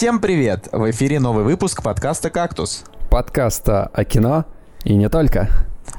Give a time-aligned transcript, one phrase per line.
[0.00, 0.66] Всем привет!
[0.72, 2.84] В эфире новый выпуск подкаста «Кактус».
[3.10, 4.46] Подкаста о кино
[4.82, 5.50] и не только.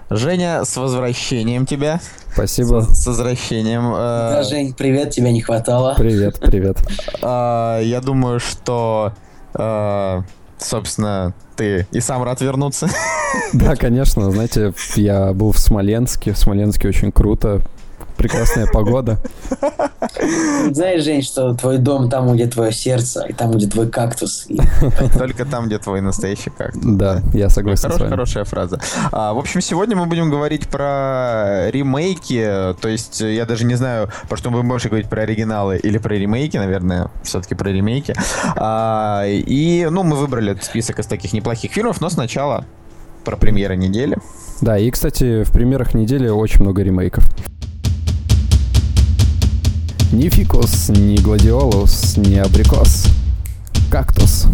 [0.10, 2.00] Женя, с возвращением тебя.
[2.34, 2.82] Спасибо.
[2.82, 3.94] С, с возвращением.
[3.94, 5.94] э, Да, Жень, привет, тебя не хватало.
[5.96, 6.78] Привет, привет.
[7.22, 9.14] А, я думаю, что,
[9.54, 10.24] а,
[10.58, 12.90] собственно, ты и сам рад вернуться.
[13.54, 14.32] Да, конечно.
[14.32, 16.34] Знаете, я был в Смоленске.
[16.34, 17.62] В Смоленске очень круто
[18.18, 19.20] прекрасная погода.
[20.72, 24.48] Знаешь, Жень, что твой дом там, где твое сердце, и там, где твой кактус.
[25.18, 26.82] Только там, где твой настоящий кактус.
[26.84, 28.10] Да, я согласен Хорош, с вами.
[28.10, 28.80] Хорошая фраза.
[29.12, 32.76] А, в общем, сегодня мы будем говорить про ремейки.
[32.82, 35.98] То есть я даже не знаю, про что мы будем больше говорить, про оригиналы или
[35.98, 38.16] про ремейки, наверное, все-таки про ремейки.
[38.56, 42.66] А, и, ну, мы выбрали список из таких неплохих фильмов, но сначала
[43.24, 44.18] про премьеры недели.
[44.62, 47.24] Да, и, кстати, в премьерах недели очень много ремейков.
[50.14, 53.06] Ни фикус, ни гладиолус, ни абрикос.
[53.90, 54.46] Кактус.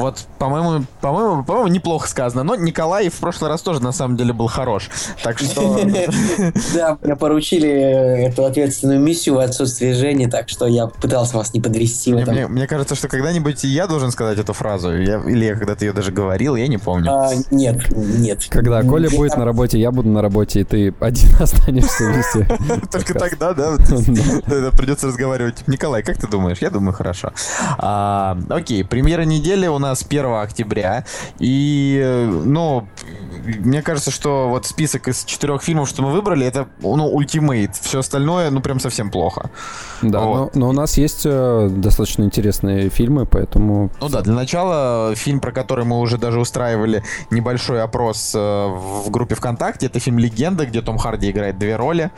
[0.00, 2.42] Вот, по-моему, по-моему, по-моему, неплохо сказано.
[2.42, 4.90] Но Николай в прошлый раз тоже на самом деле был хорош.
[5.22, 5.80] Так что.
[6.74, 11.60] Да, мне поручили эту ответственную миссию в отсутствии Жени, так что я пытался вас не
[11.60, 12.12] подвести.
[12.12, 14.94] Мне, кажется, что когда-нибудь я должен сказать эту фразу.
[14.94, 17.10] Или я когда-то ее даже говорил, я не помню.
[17.10, 18.46] А, нет, нет.
[18.50, 22.48] Когда Коля будет на работе, я буду на работе, и ты один останешься вместе.
[22.92, 23.76] Только тогда, да?
[24.76, 25.66] Придется разговаривать.
[25.66, 26.58] Николай, как ты думаешь?
[26.60, 27.32] Я думаю, хорошо.
[27.78, 31.04] А, окей, премьера недели у нас 1 октября.
[31.38, 32.88] И, ну,
[33.44, 37.76] мне кажется, что вот список из четырех фильмов, что мы выбрали, это, ну, ультимейт.
[37.76, 39.50] Все остальное, ну, прям совсем плохо.
[40.02, 40.54] Да, вот.
[40.54, 43.90] но, но у нас есть э, достаточно интересные фильмы, поэтому...
[44.00, 49.10] Ну да, для начала фильм, про который мы уже даже устраивали небольшой опрос э, в
[49.10, 52.10] группе ВКонтакте, это фильм «Легенда», где Том Харди играет две роли,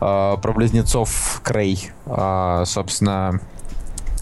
[0.00, 1.90] э, про близнецов Крей.
[2.06, 3.40] Э, собственно,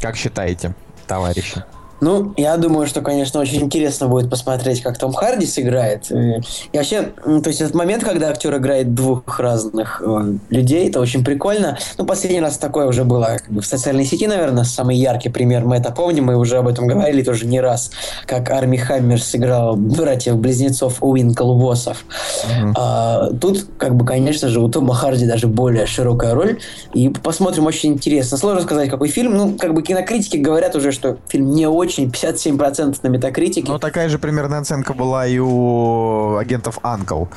[0.00, 0.74] как считаете,
[1.06, 1.64] товарищи?
[2.02, 6.10] Ну, я думаю, что, конечно, очень интересно будет посмотреть, как Том Харди сыграет.
[6.10, 11.24] И вообще, то есть этот момент, когда актер играет двух разных э, людей, это очень
[11.24, 11.78] прикольно.
[11.98, 15.64] Ну, последний раз такое уже было как бы, в социальной сети, наверное, самый яркий пример.
[15.64, 17.92] Мы это помним, мы уже об этом говорили тоже не раз,
[18.26, 22.04] как Арми Хаммер сыграл братьев-близнецов Уинклвосов.
[22.48, 22.72] Mm-hmm.
[22.76, 26.58] А, тут, как бы, конечно же, у Тома Харди даже более широкая роль.
[26.94, 28.36] И посмотрим, очень интересно.
[28.38, 29.36] Сложно сказать, какой фильм.
[29.36, 33.70] Ну, как бы кинокритики говорят уже, что фильм не очень очень, 57% на метакритике.
[33.70, 37.28] Ну, такая же примерно оценка была и у агентов Uncle.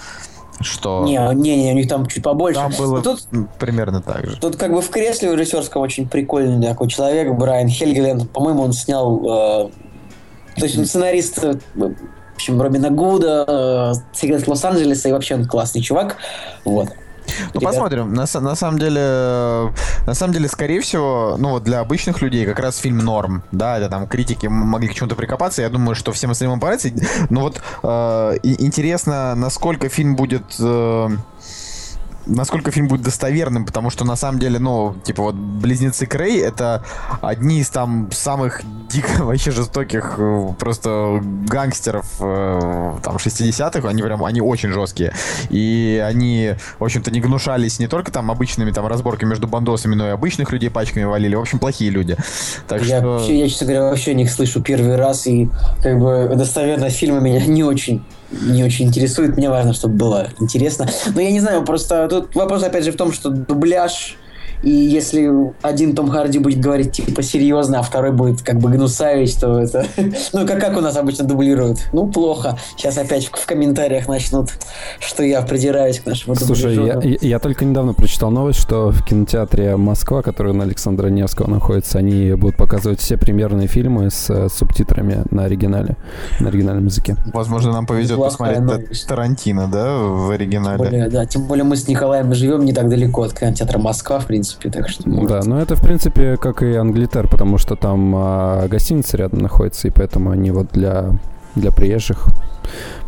[0.61, 1.03] Что...
[1.03, 2.59] Не, не, не, у них там чуть побольше.
[2.59, 3.27] Там было тут,
[3.59, 4.37] примерно так же.
[4.39, 8.31] Тут как бы в кресле у режиссерском очень прикольный такой человек, Брайан Хельгеленд.
[8.31, 9.67] По-моему, он снял...
[9.67, 9.69] Э,
[10.55, 15.45] то есть он сценарист э, в общем, Робина Гуда, э, Секрет Лос-Анджелеса, и вообще он
[15.45, 16.17] классный чувак.
[16.63, 16.89] Вот.
[17.53, 18.13] Ну, посмотрим.
[18.13, 19.73] На, на самом деле,
[20.05, 23.77] на самом деле, скорее всего, ну вот для обычных людей как раз фильм норм, да,
[23.77, 25.61] это там критики могли к чему-то прикопаться.
[25.61, 26.89] Я думаю, что всем остальным понравится.
[27.29, 31.09] Но вот э, интересно, насколько фильм будет э,
[32.25, 36.83] насколько фильм будет достоверным, потому что на самом деле, ну, типа вот «Близнецы Крей»— это
[37.21, 44.23] одни из там самых дико вообще жестоких э, просто гангстеров э, там 60-х, они прям,
[44.23, 45.13] они очень жесткие.
[45.49, 50.07] И они, в общем-то, не гнушались не только там обычными там разборками между бандосами, но
[50.07, 51.35] и обычных людей пачками валили.
[51.35, 52.17] В общем, плохие люди.
[52.67, 53.07] Так я, что...
[53.07, 55.49] вообще, я, честно говоря, вообще о них слышу первый раз, и
[55.81, 58.03] как бы достоверность фильма меня не очень
[58.41, 59.37] не очень интересует.
[59.37, 60.87] Мне важно, чтобы было интересно.
[61.13, 64.17] Но я не знаю, просто тут вопрос опять же в том, что дубляж
[64.65, 65.31] и если
[65.61, 69.85] один Том Харди будет говорить типа серьезно, а второй будет как бы гнусавить, то это...
[70.33, 71.87] ну, как, как у нас обычно дублируют?
[71.93, 72.57] Ну, плохо.
[72.75, 74.49] Сейчас опять в, в комментариях начнут,
[74.99, 79.05] что я придираюсь к нашему Слушай, я, я, я только недавно прочитал новость, что в
[79.05, 84.49] кинотеатре Москва, который на Александра Невского находится, они будут показывать все премьерные фильмы с, с
[84.51, 85.95] субтитрами на оригинале,
[86.39, 87.17] на оригинальном языке.
[87.31, 89.07] Возможно, нам повезет Плохая посмотреть новость.
[89.07, 90.79] Тарантино, да, в оригинале.
[90.79, 94.19] Тем более, да, тем более мы с Николаем живем не так далеко от кинотеатра Москва,
[94.19, 95.09] в принципе принципе, так что...
[95.09, 95.29] Может...
[95.29, 99.87] Да, но это, в принципе, как и Англитер, потому что там а, гостиница рядом находится,
[99.87, 101.11] и поэтому они вот для,
[101.55, 102.27] для приезжих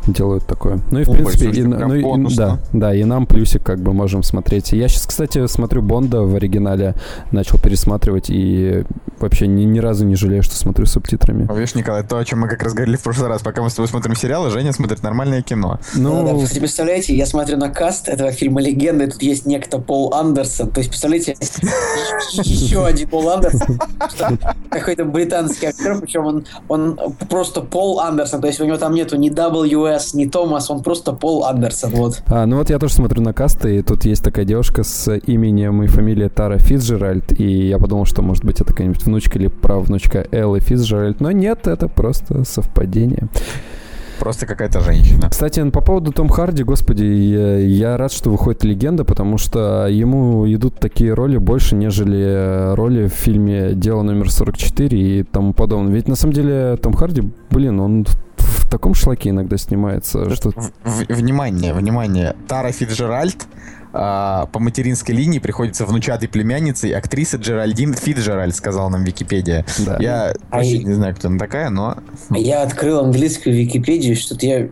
[0.07, 0.80] делают такое.
[0.92, 3.94] Ну и в О, принципе, и, ну, и, да, да, и нам плюсик как бы
[3.94, 4.71] можем смотреть.
[4.71, 6.95] Я сейчас, кстати, смотрю Бонда в оригинале,
[7.31, 8.83] начал пересматривать и
[9.19, 11.48] вообще ни, ни разу не жалею, что смотрю с субтитрами.
[11.54, 13.74] Видишь, Николай, то, о чем мы как раз говорили в прошлый раз, пока мы с
[13.74, 15.80] тобой смотрим сериалы, Женя смотрит нормальное кино.
[15.95, 19.45] Ну, да, да, кстати, представляете, я смотрю на каст этого фильма «Легенда», и тут есть
[19.45, 21.36] некто Пол Андерсон, то есть, представляете,
[22.44, 23.80] еще один Пол Андерсон,
[24.69, 27.00] какой-то британский актер, причем он, он
[27.30, 30.84] просто Пол Андерсон, то есть у него там нету ни WS, Николас, не Томас, он
[30.84, 32.22] просто Пол Андерсон, вот.
[32.28, 35.84] А, ну вот я тоже смотрю на касты, и тут есть такая девушка с именем
[35.84, 40.28] и фамилией Тара Фицджеральд, и я подумал, что, может быть, это какая-нибудь внучка или правнучка
[40.32, 43.28] Эллы Фицджеральд, но нет, это просто совпадение.
[44.20, 45.30] Просто какая-то женщина.
[45.30, 50.52] Кстати, по поводу Том Харди, господи, я, я рад, что выходит легенда, потому что ему
[50.52, 55.94] идут такие роли больше, нежели роли в фильме «Дело номер 44» и тому подобное.
[55.94, 58.08] Ведь на самом деле Том Харди, блин, он
[58.68, 60.30] в таком шлаке иногда снимается.
[60.36, 60.52] Что...
[60.84, 62.36] Внимание, внимание.
[62.50, 63.48] Тара Фиджеральд
[63.94, 69.66] а, по материнской линии приходится внучатой племянницей актрисы Джеральдин Фиджеральд, сказал нам Википедия.
[69.80, 69.98] Да.
[70.02, 70.84] Я а вообще я...
[70.84, 71.98] не знаю, кто она такая, но...
[72.30, 74.69] Я открыл английскую Википедию, что-то я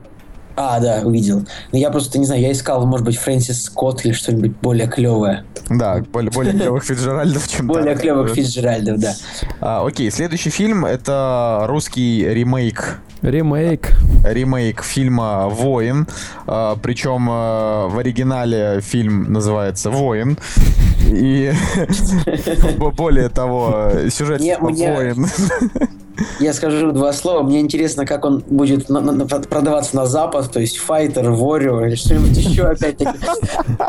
[0.57, 1.45] а, да, увидел.
[1.71, 5.43] Но я просто не знаю, я искал, может быть, Фрэнсис Скотт или что-нибудь более клевое.
[5.69, 9.15] Да, более, более клевых Фиджеральдов, чем Более клевых Фиджеральдов, да.
[9.59, 12.99] А, окей, следующий фильм это русский ремейк.
[13.25, 13.93] Ремейк.
[14.23, 16.07] Ремейк фильма «Воин».
[16.45, 20.37] А, причем а, в оригинале фильм называется «Воин».
[21.07, 21.51] И
[22.77, 25.25] более того, сюжет «Воин».
[26.39, 27.43] Я скажу два слова.
[27.43, 31.95] Мне интересно, как он будет на, на, продаваться на Запад, то есть Fighter, Warrior или
[31.95, 33.17] что-нибудь еще опять-таки.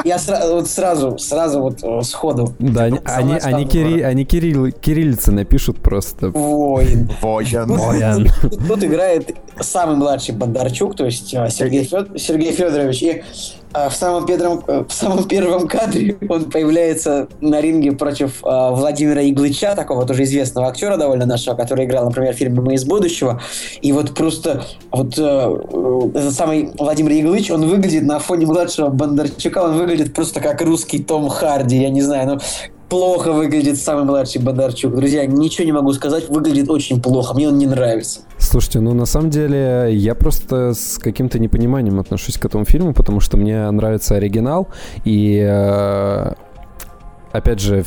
[0.04, 2.54] Я сра- вот сразу, сразу вот э, сходу.
[2.58, 6.30] Да, они, они, они, кири, они кирилл, кириллицы напишут просто.
[6.30, 7.10] Воин.
[7.20, 7.66] Воин.
[7.66, 8.28] Воин.
[8.40, 13.02] Тут, тут играет самый младший Бондарчук, то есть э, Сергей, Фед, Сергей Федорович.
[13.02, 13.22] И
[13.90, 19.22] в самом, первом, э, в самом первом кадре он появляется на ринге против э, Владимира
[19.22, 23.40] Иглыча, такого тоже известного актера довольно нашего, который играл, например, в фильме «Мы из будущего».
[23.82, 29.58] И вот просто вот э, этот самый Владимир Иглыч, он выглядит на фоне младшего Бондарчука,
[29.58, 32.38] он выглядит просто как русский Том Харди, я не знаю, ну
[32.88, 34.94] плохо выглядит самый младший Бондарчук.
[34.94, 38.20] Друзья, ничего не могу сказать, выглядит очень плохо, мне он не нравится.
[38.38, 43.20] Слушайте, ну на самом деле я просто с каким-то непониманием отношусь к этому фильму, потому
[43.20, 44.68] что мне нравится оригинал,
[45.04, 46.34] и э,
[47.36, 47.84] опять же,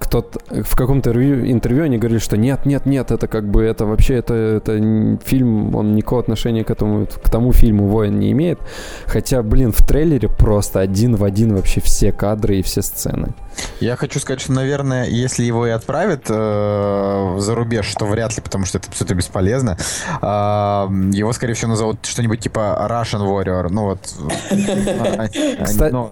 [0.00, 4.14] кто-то в каком-то интервью они говорили, что нет, нет, нет, это как бы, это вообще,
[4.14, 8.58] это, это фильм, он никакого отношения к этому, к тому фильму «Воин» не имеет.
[9.06, 13.34] Хотя, блин, в трейлере просто один в один вообще все кадры и все сцены.
[13.80, 18.42] Я хочу сказать, что, наверное, если его и отправят э, за рубеж, что вряд ли,
[18.42, 19.76] потому что это абсолютно бесполезно,
[20.20, 23.68] э, его, скорее всего, назовут что-нибудь типа Russian Warrior.
[23.70, 23.98] Ну вот.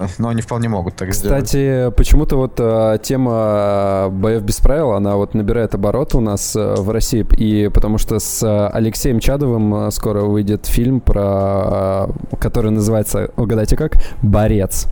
[0.19, 1.45] Но они вполне могут так сделать.
[1.45, 2.55] Кстати, почему-то вот
[2.95, 7.69] э, тема боев без правил, она вот набирает обороты у нас э, в России, и
[7.69, 12.09] потому что с Алексеем Чадовым скоро выйдет фильм, про
[12.41, 14.87] который называется, угадайте как, «Борец».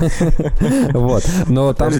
[0.92, 1.24] Вот.
[1.48, 1.92] Но там...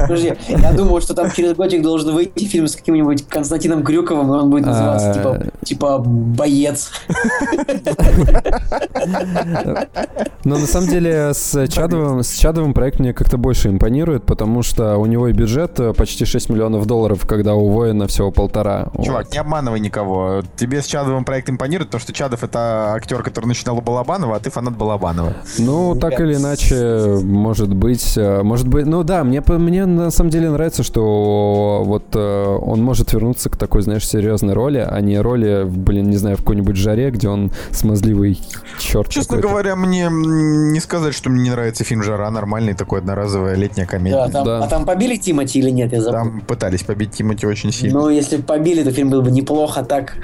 [0.00, 4.36] Подожди, я думаю, что там через годик должен выйти фильм с каким-нибудь Константином Крюковым, и
[4.36, 5.64] он будет называться типа, а.
[5.64, 6.90] типа «Боец».
[10.44, 14.96] Но на самом деле с Чадовым, с Чадовым проект мне как-то больше импонирует, потому что
[14.96, 18.86] у него и бюджет почти 6 миллионов долларов, когда у Воина всего полтора.
[19.04, 19.32] Чувак, вот.
[19.32, 20.42] не обманывай никого.
[20.56, 24.38] Тебе с Чадовым проект импонирует, потому что Чадов это актер, который начинал у Балабанова, а
[24.38, 25.34] ты фанат Балабанова.
[25.58, 30.48] Ну, так или иначе, может быть, может быть, ну да, мне, мне на самом деле
[30.48, 35.64] нравится, что вот э, он может вернуться к такой, знаешь, серьезной роли, а не роли,
[35.66, 38.40] блин, не знаю, в какой-нибудь жаре, где он смазливый
[38.78, 39.08] черт.
[39.08, 43.86] Честно говоря, мне не сказать, что мне не нравится фильм «Жара», нормальный такой одноразовая летняя
[43.86, 44.09] комедия.
[44.10, 44.58] Да, там, да.
[44.64, 46.18] А там побили Тимати или нет, я забыл.
[46.18, 48.00] Там пытались побить Тимати очень сильно.
[48.00, 50.14] Ну, если побили, то фильм был бы неплохо так.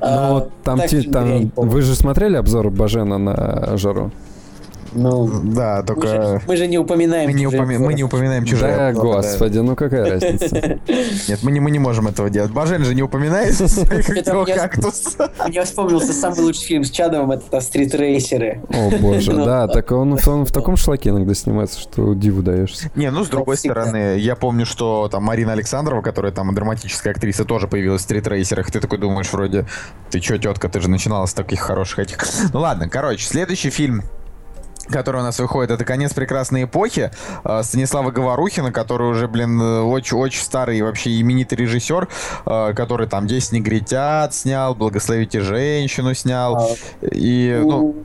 [0.00, 4.10] Ну, а, там, так, ти, там вы же смотрели обзор Бажена на «Жару»?
[4.94, 6.06] Ну, да, только...
[6.06, 7.76] Мы же, мы же не упоминаем мы не, упоми...
[7.76, 10.78] мы не упоминаем чужие Да, господи, ну какая разница?
[11.28, 12.50] Нет, мы не, мы не можем этого делать.
[12.50, 13.56] Бажен же не упоминает
[14.54, 15.16] кактус.
[15.48, 18.62] Мне вспомнился самый лучший фильм с Чадовым, это «Стритрейсеры».
[18.68, 22.90] О, боже, ну, да, так он в таком шлаке иногда снимается, что диву даешься.
[22.94, 27.44] Не, ну, с другой стороны, я помню, что там Марина Александрова, которая там драматическая актриса,
[27.44, 28.70] тоже появилась в «Стритрейсерах».
[28.70, 29.66] Ты такой думаешь, вроде,
[30.10, 32.18] ты чё, тетка, ты же начинала с таких хороших этих...
[32.52, 34.02] Ну ладно, короче, следующий фильм
[34.88, 37.10] который у нас выходит, это «Конец прекрасной эпохи»
[37.44, 42.08] э, Станислава Говорухина, который уже, блин, очень-очень старый и вообще именитый режиссер,
[42.46, 46.76] э, который там «Десять негритят» снял, «Благословите женщину» снял.
[47.02, 47.96] И, ну,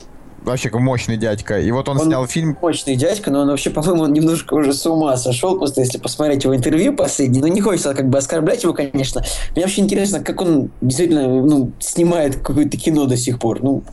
[0.47, 1.59] вообще мощный дядька.
[1.59, 2.57] И вот он, он снял фильм...
[2.61, 6.43] Мощный дядька, но он вообще, по-моему, он немножко уже с ума сошел, просто если посмотреть
[6.43, 7.39] его интервью последний.
[7.39, 9.23] Ну, не хочется как бы оскорблять его, конечно.
[9.55, 13.61] Мне вообще интересно, как он действительно ну, снимает какое-то кино до сих пор.
[13.61, 13.83] Ну.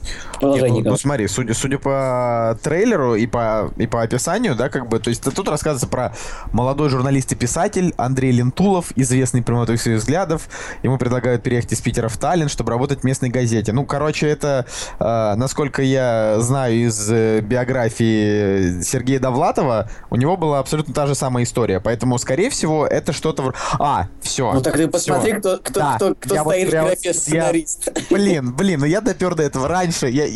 [0.42, 4.88] Нет, ну, ну, смотри, судя, судя по трейлеру и по, и по описанию, да, как
[4.88, 6.14] бы, то есть тут рассказывается про
[6.52, 10.48] молодой журналист и писатель Андрей Лентулов, известный прямотой своих взглядов.
[10.82, 13.72] Ему предлагают переехать из Питера в Таллин, чтобы работать в местной газете.
[13.72, 14.66] Ну, короче, это,
[14.98, 21.14] э, насколько я знаю из э, биографии Сергея Довлатова, у него была абсолютно та же
[21.14, 21.80] самая история.
[21.80, 23.52] Поэтому, скорее всего, это что-то...
[23.78, 24.52] А, все.
[24.52, 25.40] Ну так ты посмотри, все.
[25.40, 27.88] кто, кто, да, кто, кто стоит вот в графе сценарист.
[27.94, 30.08] Я, блин, блин, ну я допер до этого раньше.
[30.08, 30.26] Я,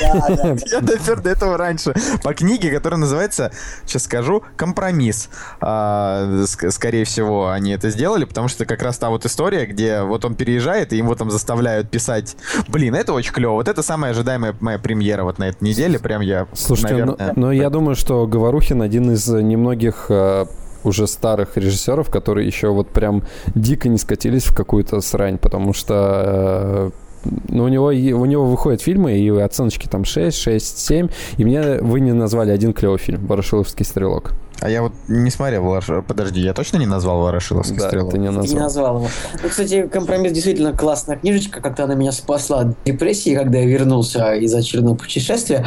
[0.00, 0.56] да, да.
[0.66, 1.94] я допер до этого раньше.
[2.22, 3.52] По книге, которая называется,
[3.86, 5.28] сейчас скажу, «Компромисс».
[5.60, 10.24] А, скорее всего, они это сделали, потому что как раз та вот история, где вот
[10.24, 12.36] он переезжает, и его там заставляют писать.
[12.68, 13.52] Блин, это очень клево.
[13.52, 15.98] Вот это самая ожидаемая моя премьера вот на этой неделе.
[15.98, 17.32] Прям я, Слушайте, ну, наверное...
[17.36, 20.46] но, но я думаю, что Говорухин один из немногих э,
[20.84, 23.22] уже старых режиссеров, которые еще вот прям
[23.54, 26.92] дико не скатились в какую-то срань, потому что
[27.24, 31.44] э, ну, у него, у него выходят фильмы, и оценочки там 6, 6, 7, и
[31.44, 34.32] мне вы не назвали один клевый фильм «Ворошиловский стрелок».
[34.60, 36.06] А я вот не смотрел Ворошиловский.
[36.06, 38.12] Подожди, я точно не назвал Ворошиловский да, стрелок?
[38.12, 38.44] ты не назвал.
[38.44, 39.08] Ты не назвал его.
[39.42, 44.34] Ну, кстати, «Компромисс» действительно классная книжечка, как-то она меня спасла от депрессии, когда я вернулся
[44.34, 45.64] из очередного путешествия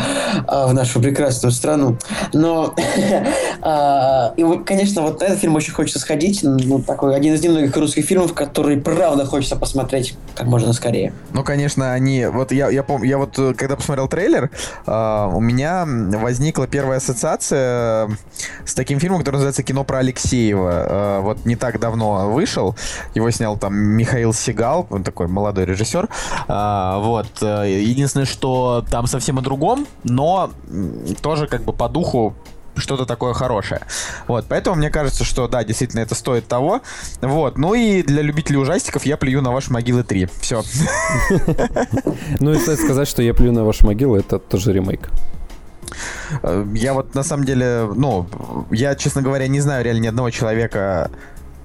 [0.47, 1.97] а, в нашу прекрасную страну.
[2.33, 2.75] Но,
[3.61, 6.41] а, и, конечно, вот на этот фильм очень хочется сходить.
[6.43, 11.13] Ну, такой один из немногих русских фильмов, который правда хочется посмотреть как можно скорее.
[11.31, 12.27] Ну, конечно, они...
[12.27, 14.51] Вот я, я помню, я вот э, когда посмотрел трейлер,
[14.85, 18.09] а, у меня возникла первая ассоциация
[18.65, 20.71] с таким фильмом, который называется «Кино про Алексеева».
[20.71, 22.75] Э, вот не так давно вышел.
[23.15, 26.09] Его снял там Михаил Сигал, он такой молодой режиссер.
[26.47, 27.27] Э, вот.
[27.41, 30.51] Э, единственное, что там совсем о другом, но
[31.21, 32.35] тоже как бы по духу
[32.75, 33.81] что-то такое хорошее.
[34.27, 36.81] Вот, поэтому мне кажется, что да, действительно, это стоит того.
[37.21, 40.27] Вот, ну и для любителей ужастиков я плюю на ваши могилы 3.
[40.39, 40.63] Все.
[42.39, 45.09] Ну и сказать, что я плюю на ваши могилы, это тоже ремейк.
[46.41, 48.27] Э, я вот на самом деле, ну,
[48.71, 51.11] я, честно говоря, не знаю реально ни одного человека,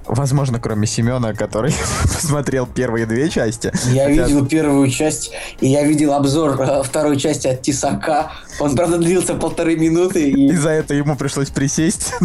[0.08, 3.70] Возможно, кроме Семена, который посмотрел первые две части.
[3.92, 4.26] Я Хотя...
[4.26, 8.32] видел первую часть, и я видел обзор э, второй части от Тисака.
[8.58, 10.30] Он, правда, длился полторы минуты.
[10.30, 12.12] И, и за это ему пришлось присесть.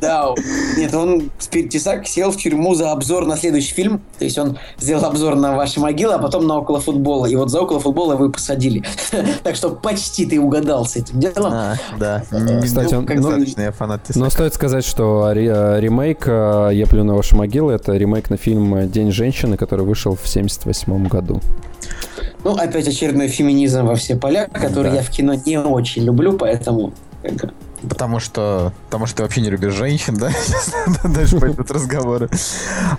[0.00, 0.34] Да.
[0.76, 4.02] Нет, он, Тисак сел в тюрьму за обзор на следующий фильм.
[4.18, 7.26] То есть он сделал обзор на ваши могилы, а потом на около футбола.
[7.26, 8.82] И вот за около футбола вы посадили.
[9.42, 11.52] Так что почти ты угадал с этим делом.
[11.52, 12.22] А, да.
[12.62, 16.26] Кстати, он, ну, фанат Но стоит сказать, что э, ремейк
[16.70, 20.28] э, «Я плюю на ваши могилы»— это ремейк на фильм «День женщины», который вышел в
[20.28, 21.40] 78 году.
[22.44, 24.98] Ну, опять очередной феминизм во все поля, который да.
[24.98, 26.92] я в кино не очень люблю, поэтому...
[27.88, 30.30] Потому что, потому что ты вообще не любишь женщин, да?
[31.04, 32.28] Дальше пойдут разговоры.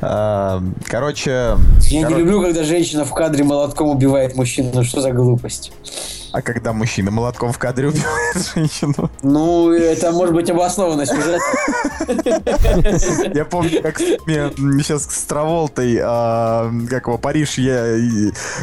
[0.02, 1.58] А, короче...
[1.90, 4.84] Я не люблю, когда женщина в кадре молотком убивает мужчину.
[4.84, 5.72] Что за глупость?
[6.38, 9.10] А когда мужчина молотком в кадре убивает женщину?
[9.24, 11.42] Ну, это может быть обоснованно сюжет.
[13.34, 17.96] Я помню, как сейчас с Траволтой, а, как его, Париж, я...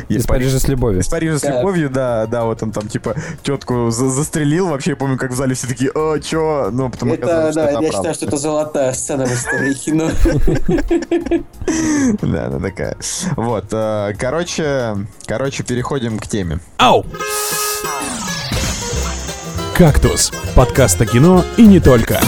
[0.09, 1.01] Из Парижа с любовью.
[1.01, 5.19] Из Парижа с любовью, да, да, вот он там, типа, тетку застрелил, вообще, я помню,
[5.19, 6.69] как в зале все такие, о, чё?
[6.71, 10.13] Ну, потому это, да, я считаю, что это золотая сцена в истории кино.
[12.23, 12.97] Да, она такая.
[13.35, 14.95] Вот, а, короче,
[15.27, 16.61] короче, переходим к теме.
[16.79, 17.05] Ау!
[19.75, 22.21] «Кактус»— подкаст о кино и не только.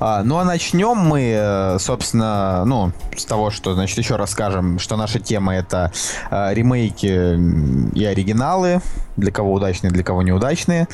[0.00, 4.96] А, ну а начнем мы, э, собственно, ну, с того, что, значит, еще расскажем, что
[4.96, 5.92] наша тема это
[6.30, 8.80] э, ремейки и оригиналы,
[9.18, 10.88] для кого удачные, для кого неудачные.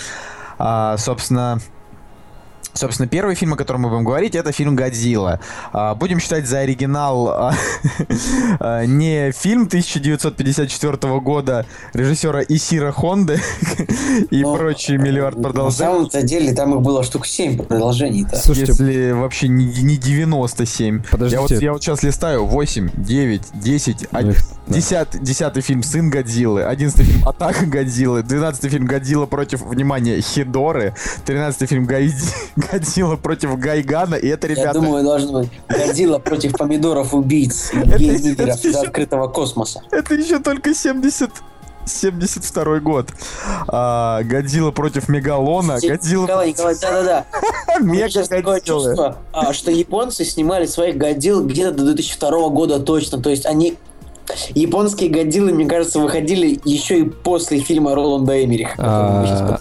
[0.58, 1.60] А, собственно,
[2.74, 5.40] Собственно, первый фильм, о котором мы будем говорить, это фильм «Годзилла».
[5.72, 7.54] А, будем считать за оригинал а,
[8.60, 13.40] а, не фильм 1954 года режиссера Исира Хонды
[14.30, 16.04] и Но, прочие миллиард продолжений.
[16.04, 18.36] На самом деле там их было штук 7 продолжений-то.
[18.36, 21.02] Слушайте, Если вообще не, не 97.
[21.10, 21.36] Подождите.
[21.36, 26.64] Я вот, я вот сейчас листаю 8, 9, 10, 11, 10, 10 фильм «Сын Годзиллы»,
[26.64, 30.94] 11 фильм «Атака Годзиллы», 12 фильм «Годзилла против, внимания, Хидоры»,
[31.24, 31.86] 13 фильм
[32.56, 34.68] Годзилла против Гайгана, и это, ребята...
[34.68, 39.82] Я думаю, должно быть Годзилла против помидоров-убийц гей-лидеров из открытого космоса.
[39.90, 41.30] Это еще только 70...
[41.86, 43.08] 72 год.
[43.68, 45.78] А, Годзилла против Мегалона.
[45.80, 46.24] Годзилла...
[46.24, 47.24] Николай, Николай, да-да-да.
[47.80, 53.22] Мега такое чувство, а, что японцы снимали своих Годзилл где-то до 2002 года точно.
[53.22, 53.78] То есть они
[54.54, 58.74] японские Годзиллы, мне кажется, выходили еще и после фильма Роланда Эмериха.
[58.78, 59.58] А,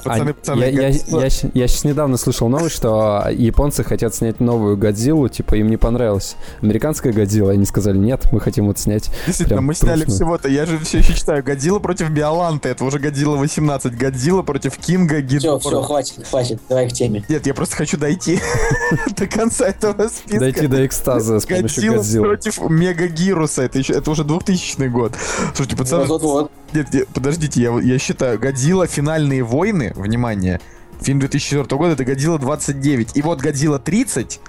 [1.53, 6.35] я сейчас недавно слышал новость, что японцы хотят снять новую Годзиллу, типа им не понравилось.
[6.61, 9.09] Американская Годзилла, они сказали, нет, мы хотим вот снять.
[9.25, 13.37] Действительно, мы сняли всего-то, я же все еще читаю, Годзилла против Биоланта, это уже Годзилла
[13.37, 15.59] 18, Годзилла против Кинга Гидора.
[15.59, 17.23] Все, все, хватит, хватит, давай к теме.
[17.29, 18.39] Нет, я просто хочу дойти
[19.17, 20.39] до конца этого списка.
[20.39, 24.56] Дойти до экстаза с помощью Годзилла против Мега Гируса, это, еще, это уже 2000
[24.89, 25.13] год.
[25.55, 26.05] Слушайте, пацаны...
[26.05, 26.51] Вот, вот, вот.
[26.73, 30.59] Нет, нет, подождите, я, я считаю, Годзилла Финальные войны, внимание,
[31.01, 33.15] фильм 2004 года, это Годзилла 29.
[33.15, 34.39] И вот Годзилла 30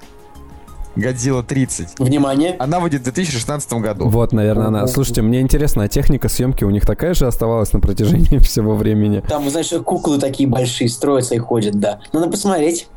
[0.99, 2.01] Годзилла 30.
[2.01, 2.57] Внимание.
[2.59, 4.09] Она выйдет в 2016 году.
[4.09, 4.87] Вот, наверное, она.
[4.89, 9.23] Слушайте, мне интересно, а техника съемки у них такая же оставалась на протяжении всего времени?
[9.27, 12.01] Там, знаешь, куклы такие большие строятся и ходят, да.
[12.13, 12.89] Надо посмотреть.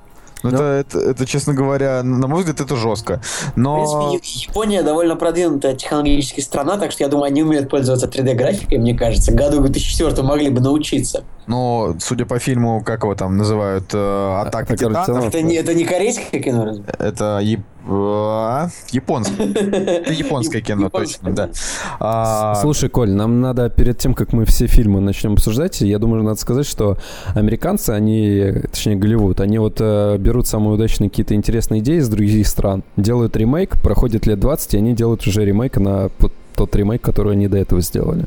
[0.43, 3.21] Ну, это, это, это, честно говоря, на мой взгляд, это жестко.
[3.55, 3.85] Но...
[3.85, 8.77] В принципе, Япония довольно продвинутая технологически страна, так что я думаю, они умеют пользоваться 3D-графикой,
[8.79, 9.31] мне кажется.
[9.31, 11.23] Году 2004 могли бы научиться.
[11.47, 15.27] Но, судя по фильму, как его там называют, э, «Атака титанов».
[15.27, 16.83] Это не, это не корейское кино, разве?
[16.99, 17.61] Это яп...
[17.89, 18.69] А?
[18.91, 19.47] японское.
[19.51, 21.49] Это японское кино, точно, да.
[21.99, 22.55] А...
[22.55, 26.39] Слушай, Коль, нам надо перед тем, как мы все фильмы начнем обсуждать, я думаю, надо
[26.39, 26.97] сказать, что
[27.33, 32.47] американцы, они, точнее, Голливуд, они вот э, берут самые удачные какие-то интересные идеи из других
[32.47, 36.09] стран, делают ремейк, проходит лет 20, и они делают уже ремейк на
[36.55, 38.25] тот ремейк, который они до этого сделали.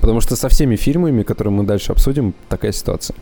[0.00, 3.16] Потому что со всеми фильмами, которые мы дальше обсудим, такая ситуация.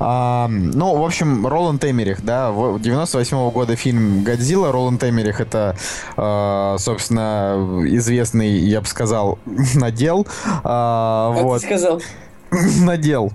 [0.00, 4.72] А, ну, в общем, Роланд Эмерих, да, 98 -го года фильм «Годзилла».
[4.72, 5.76] Роланд Эмерих— это,
[6.16, 9.38] э, собственно, известный, я бы сказал,
[9.74, 10.26] надел.
[10.64, 11.60] А, как вот.
[11.60, 12.02] ты сказал?
[12.80, 13.32] надел.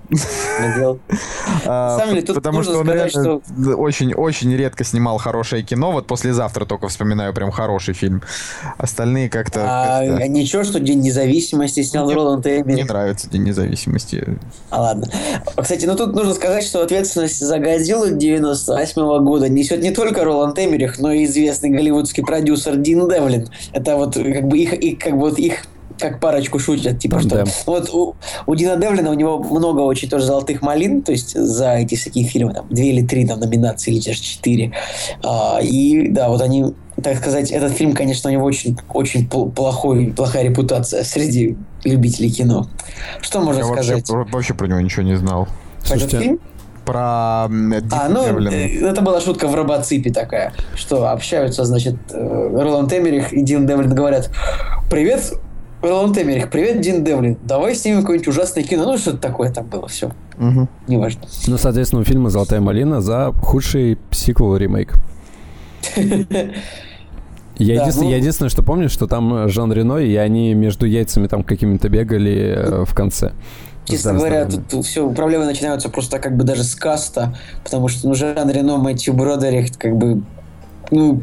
[0.60, 0.98] Надел.
[1.66, 3.40] А, тут Потому что он реально
[3.76, 5.92] очень-очень редко снимал хорошее кино.
[5.92, 8.22] Вот послезавтра только вспоминаю прям хороший фильм.
[8.78, 9.60] Остальные как-то...
[9.66, 12.66] А ничего, что День независимости снял Роланд Эмерих?
[12.66, 14.38] Мне нравится День независимости.
[14.70, 15.08] А ладно.
[15.56, 20.24] Кстати, ну тут нужно сказать, что ответственность за Годзиллу 98 -го года несет не только
[20.24, 23.48] Роланд Эмерих, но и известный голливудский продюсер Дин Девлин.
[23.72, 25.64] Это вот как бы их, их как бы вот их
[26.00, 27.36] как парочку шутят, типа, что...
[27.36, 27.44] Да.
[27.66, 28.16] Вот у,
[28.46, 32.24] у Дина Девлина, у него много очень тоже золотых малин, то есть за эти всякие
[32.24, 34.72] фильмы, там, две или три там номинации, или даже четыре.
[35.22, 40.12] А, и, да, вот они, так сказать, этот фильм, конечно, у него очень, очень плохой,
[40.16, 42.66] плохая репутация среди любителей кино.
[43.20, 44.08] Что можно Я сказать?
[44.08, 45.48] Вообще, вообще про него ничего не знал.
[45.82, 46.40] Слушайте, этот фильм?
[46.84, 47.48] про А,
[48.08, 48.50] ну.
[48.50, 53.66] Э, это была шутка в робоципе такая, что общаются, значит, э, Роланд Эмерих и Дин
[53.66, 54.30] Девлин говорят,
[54.90, 55.32] привет,
[55.82, 57.38] Роланд Эмерих, привет, Дин Девлин.
[57.42, 58.84] Давай снимем какое-нибудь ужасное кино.
[58.84, 60.12] Ну, что-то такое там было, все.
[60.38, 60.68] Угу.
[60.88, 61.22] Неважно.
[61.46, 64.94] Ну, соответственно, у фильма «Золотая малина» за худший сиквел ремейк.
[67.56, 68.10] Я, да, единственное, ну...
[68.12, 72.54] я единственное, что помню, что там Жан Рено, и они между яйцами там какими-то бегали
[72.56, 73.32] э, в конце.
[73.84, 78.08] Честно говоря, тут, тут все проблемы начинаются просто как бы даже с каста, потому что
[78.08, 80.22] ну, Жан Рено, Мэтью Бродерих, как бы
[80.90, 81.20] ну,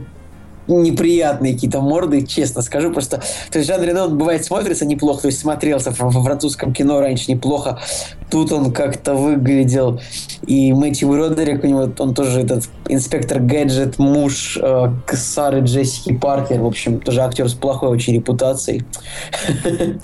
[0.67, 2.91] неприятные какие-то морды, честно скажу.
[2.91, 6.99] Просто, то есть Жан Рено, он бывает смотрится неплохо, то есть смотрелся во французском кино
[6.99, 7.79] раньше неплохо.
[8.29, 10.01] Тут он как-то выглядел.
[10.45, 16.61] И Мэтью Родерик, у него, он тоже этот инспектор Гаджет, муж э, Сары Джессики Паркер,
[16.61, 18.83] в общем, тоже актер с плохой очень репутацией.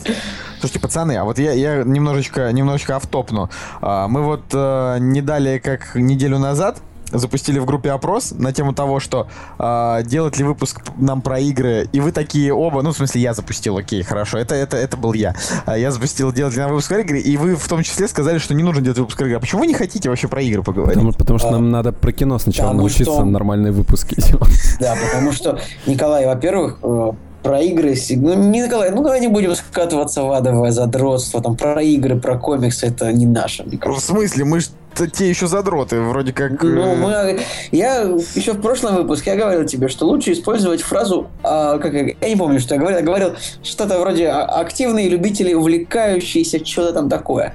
[0.60, 3.50] Слушайте, пацаны, а вот я, я немножечко, немножечко автопну.
[3.82, 6.78] А, мы вот э, не далее, как неделю назад,
[7.14, 9.28] запустили в группе опрос на тему того, что
[9.60, 13.34] э, делать ли выпуск нам про игры, и вы такие оба, ну, в смысле, я
[13.34, 15.36] запустил, окей, хорошо, это, это, это был я.
[15.66, 18.38] А я запустил делать ли нам выпуск про игры, и вы в том числе сказали,
[18.38, 19.38] что не нужно делать выпуск про игры.
[19.38, 20.96] А почему вы не хотите вообще про игры поговорить?
[20.96, 23.26] Потому, потому что а, нам надо про кино сначала научиться что...
[23.26, 24.78] нормальные выпуски делать.
[24.80, 27.12] Да, потому что, Николай, во-первых, э,
[27.44, 31.82] про игры, ну, не Николай, ну давай не будем скатываться в адовое задротство, там, про
[31.82, 34.14] игры, про комиксы, это не наше, мне кажется.
[34.14, 34.46] В смысле?
[34.46, 36.62] Мы же те еще задроты, вроде как...
[36.64, 37.40] Ну, э, мы,
[37.72, 38.02] я
[38.36, 42.30] еще в прошлом выпуске я говорил тебе, что лучше использовать фразу, а, как я, я
[42.30, 47.10] не помню, что я говорил, я говорил что-то вроде «А, активные любители, увлекающиеся, что-то там
[47.10, 47.54] такое.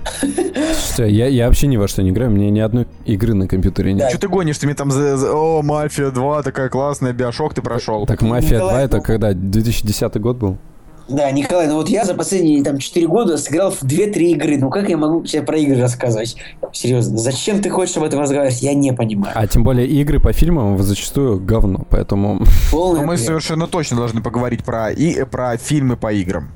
[0.92, 3.92] Что, я, я вообще ни во что не играю, меня ни одной игры на компьютере
[3.92, 4.04] нет.
[4.04, 4.10] Да.
[4.10, 7.62] Что ты гонишь, ты мне там, за, за, о, Мафия 2, такая классная, Биошок ты
[7.62, 8.06] прошел.
[8.06, 10.58] Так, Мафия 2 это когда, 2010 год был?
[11.08, 14.58] Да, Николай, ну вот я за последние там 4 года сыграл в 2-3 игры.
[14.58, 16.36] Ну как я могу тебе про игры рассказывать?
[16.72, 18.60] Серьезно, зачем ты хочешь об этом разговаривать?
[18.62, 19.32] Я не понимаю.
[19.34, 22.42] А тем более игры по фильмам зачастую говно, поэтому...
[22.70, 26.50] Полный ну, мы совершенно точно должны поговорить про, и, про фильмы по играм.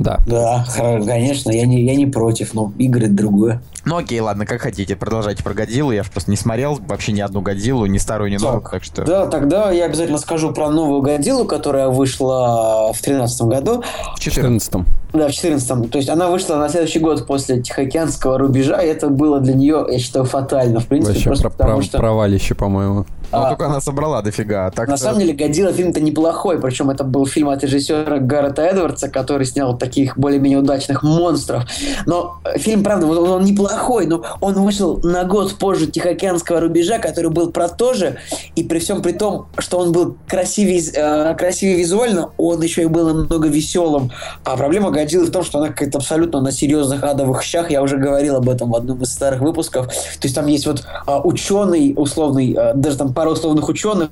[0.00, 0.18] Да.
[0.26, 3.60] Да, конечно, я не, я не против, но игры другое.
[3.84, 5.92] Ну окей, ладно, как хотите, продолжайте про Годзиллу.
[5.92, 9.04] Я просто не смотрел вообще ни одну Годзиллу, ни старую, ни новую, так, так что...
[9.04, 13.82] Да, тогда я обязательно скажу про новую Годзиллу, которая вышла в 2013 году.
[14.16, 14.72] В 2014.
[15.12, 19.08] Да, в 14 То есть она вышла на следующий год после Тихоокеанского рубежа, и это
[19.08, 21.12] было для нее, я считаю, фатально, в принципе.
[21.14, 21.98] Вообще просто про- потому, прав- что...
[21.98, 23.04] провалище, по-моему.
[23.32, 24.66] Ну, а, только она собрала дофига.
[24.66, 28.62] А так на самом деле, Годзилла фильм-то неплохой, причем это был фильм от режиссера Гаррета
[28.62, 31.64] Эдвардса, который снял таких более-менее удачных монстров.
[32.06, 37.30] Но фильм, правда, он, он неплохой, но он вышел на год позже Тихоокеанского рубежа, который
[37.30, 38.18] был про то же,
[38.56, 42.86] и при всем при том, что он был красивее, э, красивее визуально, он еще и
[42.86, 44.10] был намного веселым.
[44.44, 47.96] А проблема Годзиллы в том, что она какая-то абсолютно на серьезных адовых щах, я уже
[47.96, 49.86] говорил об этом в одном из старых выпусков.
[49.86, 54.08] То есть там есть вот а, ученый условный, а, даже там пара условных ученых,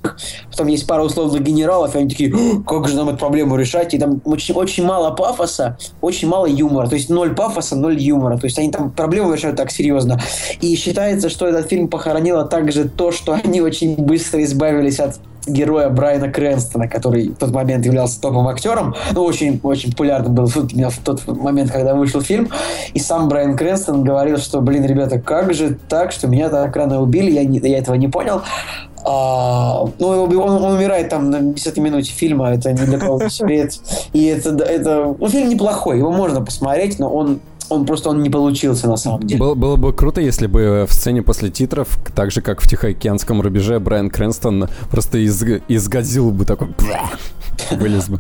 [0.51, 2.31] потом есть пара условных генералов, и они такие,
[2.67, 3.95] как же нам эту проблему решать?
[3.95, 6.89] И там очень, очень мало пафоса, очень мало юмора.
[6.89, 8.37] То есть ноль пафоса, ноль юмора.
[8.37, 10.21] То есть они там проблему решают так серьезно.
[10.61, 15.89] И считается, что этот фильм похоронило также то, что они очень быстро избавились от героя
[15.89, 20.99] Брайана Крэнстона, который в тот момент являлся топовым актером, ну, очень, очень популярным был в
[21.05, 22.49] тот момент, когда вышел фильм,
[22.95, 27.01] и сам Брайан Крэнстон говорил, что, блин, ребята, как же так, что меня так рано
[27.01, 28.43] убили, я, не, я этого не понял,
[29.05, 33.79] а, ну, он, он умирает там на 10 минуте фильма, это не для кого секрет.
[34.13, 38.31] И это, это, ну, фильм неплохой, его можно посмотреть, но он он просто он не
[38.31, 39.41] получился на самом деле.
[39.41, 43.41] Было, было бы круто, если бы в сцене после титров, так же как в Тихоокеанском
[43.41, 46.69] рубеже, Брайан Крэнстон просто из, изгазил бы такой...
[47.71, 48.19] Вылез бы.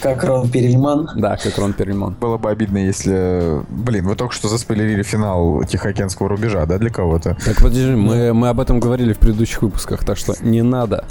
[0.00, 1.10] Как Рон Перельман.
[1.14, 2.16] Да, как Рон Перельман.
[2.20, 3.62] Было бы обидно, если...
[3.68, 7.36] Блин, вы только что заспойлерили финал Тихоокеанского рубежа, да, для кого-то?
[7.44, 11.04] Так, подожди, мы, мы об этом говорили в предыдущих выпусках, так что не надо.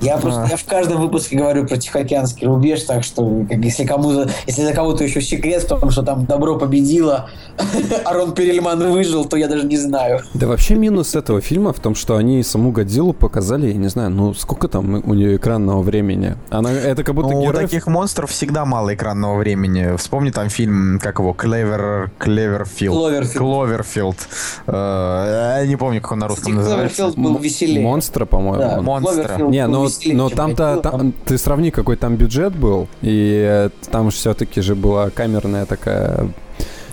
[0.00, 4.62] Я просто я в каждом выпуске говорю про Тихоокеанский рубеж, так что если кому-то, если
[4.62, 7.28] за кого-то еще секрет в том, что там добро победило,
[8.04, 10.20] а Рон Перельман выжил, то я даже не знаю.
[10.34, 14.10] Да вообще минус этого фильма в том, что они саму Годзиллу показали, я не знаю,
[14.10, 16.36] ну сколько там у нее экранного времени.
[16.50, 17.56] Она это как будто ну, героев...
[17.56, 19.96] у таких монстров всегда мало экранного времени.
[19.96, 22.94] Вспомни там фильм, как его, Клевер, Клеверфилд.
[22.94, 23.38] Кловерфилд.
[23.38, 24.16] Кловерфилд.
[24.66, 26.96] Э, я не помню, как он на русском называется.
[27.02, 27.80] Кловерфилд был веселее.
[27.82, 28.58] Монстра, по-моему.
[28.58, 29.38] Да, Монстра.
[29.38, 34.74] Не, ну но там-то, там, ты сравни, какой там бюджет был, и там все-таки же
[34.74, 36.28] была камерная такая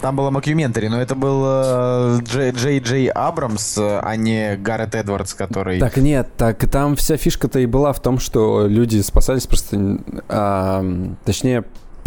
[0.05, 5.33] там было Макюментари, но это был э, Джей, Джей Джей Абрамс, а не Гаррет Эдвардс,
[5.33, 5.79] который...
[5.79, 9.97] Так нет, так там вся фишка-то и была в том, что люди спасались просто...
[10.29, 10.85] А,
[11.23, 11.63] точнее,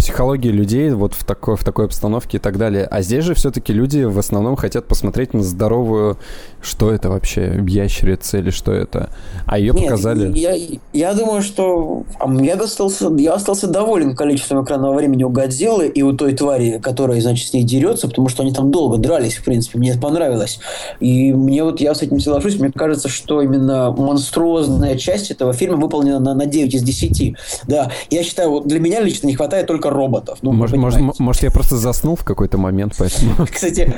[0.09, 2.87] психологии людей вот в такой, в такой обстановке и так далее.
[2.87, 6.19] А здесь же все-таки люди в основном хотят посмотреть на здоровую,
[6.61, 9.11] что это вообще, ящерица или что это.
[9.47, 10.39] А ее Нет, показали...
[10.39, 10.55] Я,
[10.93, 12.05] я думаю, что
[12.41, 17.21] я остался, я остался доволен количеством экранного времени у Годзиллы и у той твари, которая,
[17.21, 20.61] значит, с ней дерется, потому что они там долго дрались, в принципе, мне это понравилось.
[21.01, 25.77] И мне вот, я с этим соглашусь, мне кажется, что именно монструозная часть этого фильма
[25.77, 27.37] выполнена на, на 9 из 10.
[27.67, 30.39] Да, я считаю, вот для меня лично не хватает только только роботов.
[30.43, 33.47] Ну, может, может, может, я просто заснул в какой-то момент, поэтому...
[33.53, 33.93] Кстати,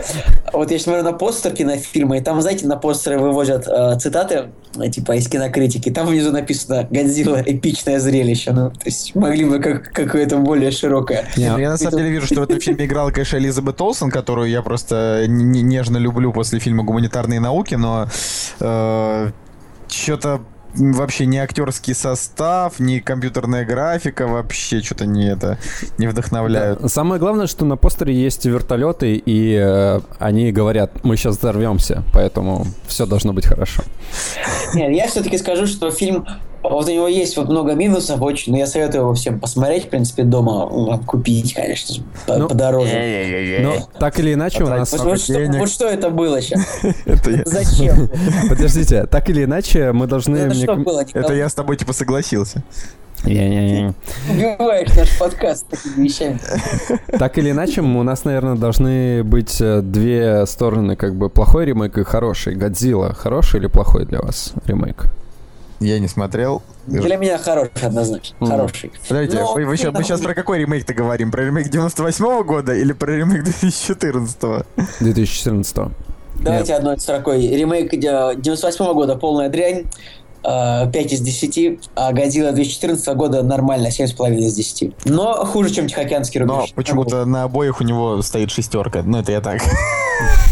[0.53, 4.89] вот я смотрю на постер кинофильма, и там, знаете, на постеры выводят э, цитаты, э,
[4.89, 5.91] типа, из кинокритики.
[5.91, 8.53] Там внизу написано «Годзилла– эпичное зрелище».
[8.53, 11.27] Ну, то есть могли бы как, какое-то более широкое.
[11.37, 14.11] Не, ну, я на самом деле вижу, что в этом фильме играла, конечно, Элизабет Олсен,
[14.11, 18.09] которую я просто нежно люблю после фильма «Гуманитарные науки», но
[18.61, 19.31] э,
[19.89, 20.41] что-то
[20.75, 25.59] вообще не актерский состав, не компьютерная графика, вообще что-то не это
[25.99, 26.81] не вдохновляют.
[26.81, 26.89] Да.
[26.89, 32.67] Самое главное, что на постере есть вертолеты, и э, они говорят, мы сейчас взорвемся, поэтому
[32.87, 33.83] все должно быть хорошо.
[34.75, 36.27] Нет, я все-таки скажу, что фильм
[36.63, 39.89] вот у него есть вот много минусов очень, но я советую его всем посмотреть, в
[39.89, 43.61] принципе, дома ну, купить, конечно же, по ну, подороже.
[43.63, 44.93] Но так или иначе у нас...
[44.93, 46.61] Вот, вот, что, вот что это было сейчас?
[47.47, 48.11] Зачем?
[48.49, 50.37] Подождите, так или иначе мы должны...
[50.37, 52.63] Это что было, Это я с тобой типа согласился.
[53.25, 53.95] Не-не-не.
[54.31, 56.39] Убиваешь наш подкаст такими вещами.
[57.19, 61.99] Так или иначе, у нас, наверное, должны быть э, две стороны, как бы плохой ремейк
[61.99, 62.55] и хороший.
[62.55, 65.07] Годзилла хороший или плохой для вас ремейк?
[65.81, 66.63] Я не смотрел.
[66.87, 68.37] Для меня хороший, однозначно.
[68.41, 68.49] Mm.
[68.49, 68.93] Хороший.
[69.09, 69.55] Подождите, Но...
[69.55, 71.31] вы, вы, сейчас, мы сейчас про какой ремейк-то говорим?
[71.31, 74.65] Про ремейк 98 -го года или про ремейк 2014 -го?
[75.01, 75.91] 2014 -го.
[76.43, 76.79] Давайте Нет.
[76.79, 77.47] одной строкой.
[77.49, 79.87] Ремейк 98 -го года полная дрянь.
[80.43, 84.95] 5 э, из 10, а Годзилла 2014 года нормально, 7,5 из 10.
[85.05, 86.55] Но хуже, чем Тихоокеанский рубеж.
[86.57, 89.03] Но почему-то на обоих у него стоит шестерка.
[89.03, 89.61] Ну, это я так.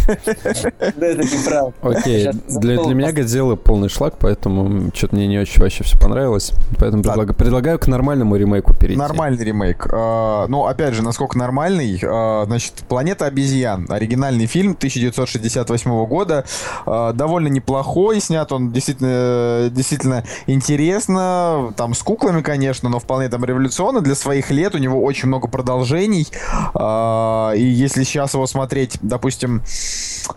[0.06, 1.74] Да, это неправда.
[1.82, 6.52] Окей, для меня Годзилла полный шлак, поэтому что-то мне не очень вообще все понравилось.
[6.78, 8.98] Поэтому предлагаю к нормальному ремейку перейти.
[8.98, 9.86] Нормальный ремейк.
[9.92, 13.86] А, ну, опять же, насколько нормальный, а, значит, «Планета обезьян».
[13.88, 16.44] Оригинальный фильм 1968 года.
[16.86, 21.72] А, довольно неплохой, снят он действительно, действительно интересно.
[21.76, 24.00] Там с куклами, конечно, но вполне там революционно.
[24.00, 26.26] Для своих лет у него очень много продолжений.
[26.28, 29.57] И если сейчас его смотреть, допустим,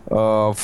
[0.08, 0.56] в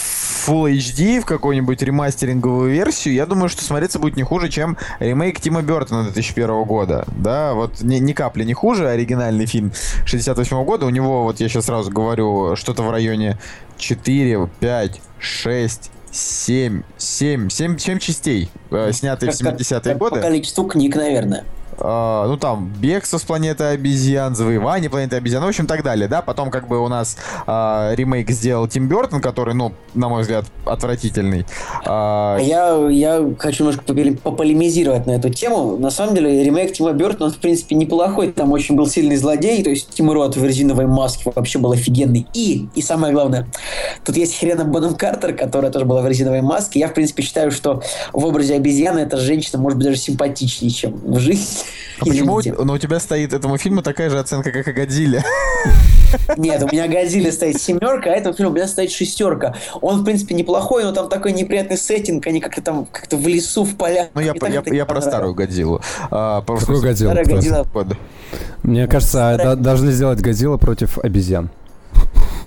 [0.47, 5.41] Full HD в какую-нибудь ремастеринговую версию, я думаю, что смотреться будет не хуже, чем ремейк
[5.41, 7.05] Тима Бертона 2001 года.
[7.17, 8.87] Да, вот ни, ни капли не хуже.
[8.87, 9.71] Оригинальный фильм
[10.05, 10.85] 68 года.
[10.85, 13.37] У него, вот я сейчас сразу говорю, что-то в районе
[13.77, 20.15] 4, 5, 6, 7, 7, 7, 7 частей, э, снятые в 70-е годы.
[20.15, 21.43] По количеству книг, наверное.
[21.79, 26.21] Uh, ну там бегство с планеты обезьян, завоевание планеты обезьян, в общем так далее, да.
[26.21, 30.45] Потом как бы у нас uh, ремейк сделал Тим Бертон, который, ну, на мой взгляд,
[30.65, 31.45] отвратительный.
[31.85, 32.43] Uh...
[32.43, 33.83] Я, я хочу немножко
[34.23, 35.77] пополемизировать на эту тему.
[35.77, 38.31] На самом деле ремейк Тима Бертона, он в принципе неплохой.
[38.31, 42.27] Там очень был сильный злодей, то есть Тим Рот в резиновой маске вообще был офигенный.
[42.33, 43.47] И, и самое главное,
[44.03, 46.79] тут есть Хрена Бонем Картер, которая тоже была в резиновой маске.
[46.79, 50.95] Я, в принципе, считаю, что в образе обезьяны эта женщина может быть даже симпатичнее, чем
[50.95, 51.66] в жизни.
[51.99, 55.23] А почему но у тебя стоит этому фильму такая же оценка, как и Годзилле?
[56.37, 59.55] Нет, у меня Годзилле стоит семерка, а этому фильму у меня стоит шестерка.
[59.81, 63.63] Он, в принципе, неплохой, но там такой неприятный сеттинг, они как-то там как-то в лесу,
[63.63, 64.09] в полях.
[64.13, 65.81] Ну, я, я, я про старую Годзиллу.
[66.11, 67.13] А, Какую Годзиллу?
[68.63, 71.49] Мне кажется, а, должны сделать Годзилла против обезьян.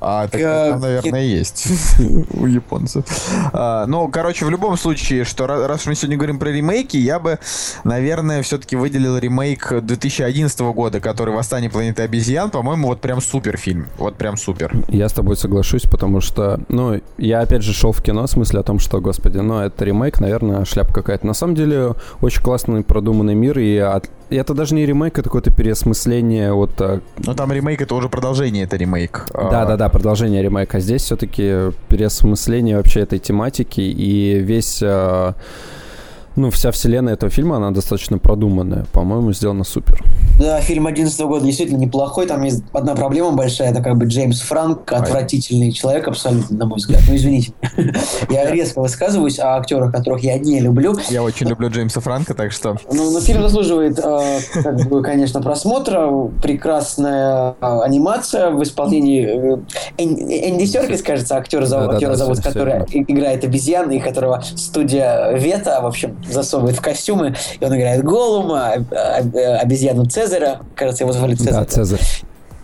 [0.01, 1.67] А, так там, наверное, есть
[2.35, 3.05] у японцев.
[3.53, 7.39] А, ну, короче, в любом случае, что раз мы сегодня говорим про ремейки, я бы,
[7.85, 12.51] наверное, все-таки выделил ремейк 2011 года, который «Восстание планеты обезьян».
[12.51, 13.89] По-моему, вот прям супер фильм.
[13.99, 14.73] Вот прям супер.
[14.89, 18.61] Я с тобой соглашусь, потому что, ну, я опять же шел в кино в смысле
[18.61, 21.27] о том, что, господи, ну, это ремейк, наверное, шляпа какая-то.
[21.27, 25.51] На самом деле, очень классный продуманный мир, и от, это даже не ремейк, это какое-то
[25.51, 26.81] переосмысление вот...
[26.81, 29.27] Ну там ремейк, это уже продолжение, это ремейк.
[29.33, 30.79] Да-да-да, продолжение ремейка.
[30.79, 35.33] А здесь все-таки переосмысление вообще этой тематики и весь э,
[36.41, 38.87] ну, вся вселенная этого фильма, она достаточно продуманная.
[38.93, 40.03] По-моему, сделана супер.
[40.39, 42.27] Да, фильм 11 года действительно неплохой.
[42.27, 46.79] Там есть одна проблема большая, это как бы Джеймс Франк, отвратительный человек абсолютно, на мой
[46.79, 47.03] взгляд.
[47.07, 47.53] Ну, извините.
[48.31, 50.97] Я резко высказываюсь о актерах, которых я не люблю.
[51.11, 52.77] Я очень люблю Джеймса Франка, так что...
[52.93, 56.11] Ну, но фильм заслуживает, э, как бы, конечно, просмотра.
[56.43, 59.59] Прекрасная э, анимация в исполнении э,
[59.99, 66.17] Энди Серкис, кажется, актер, актера зовут, который играет обезьян, и которого студия Вета, в общем,
[66.33, 68.73] засовывает в костюмы, и он играет Голума,
[69.61, 71.53] обезьяну Цезаря, кажется, его звали Цезарь.
[71.53, 72.01] Да, Цезарь.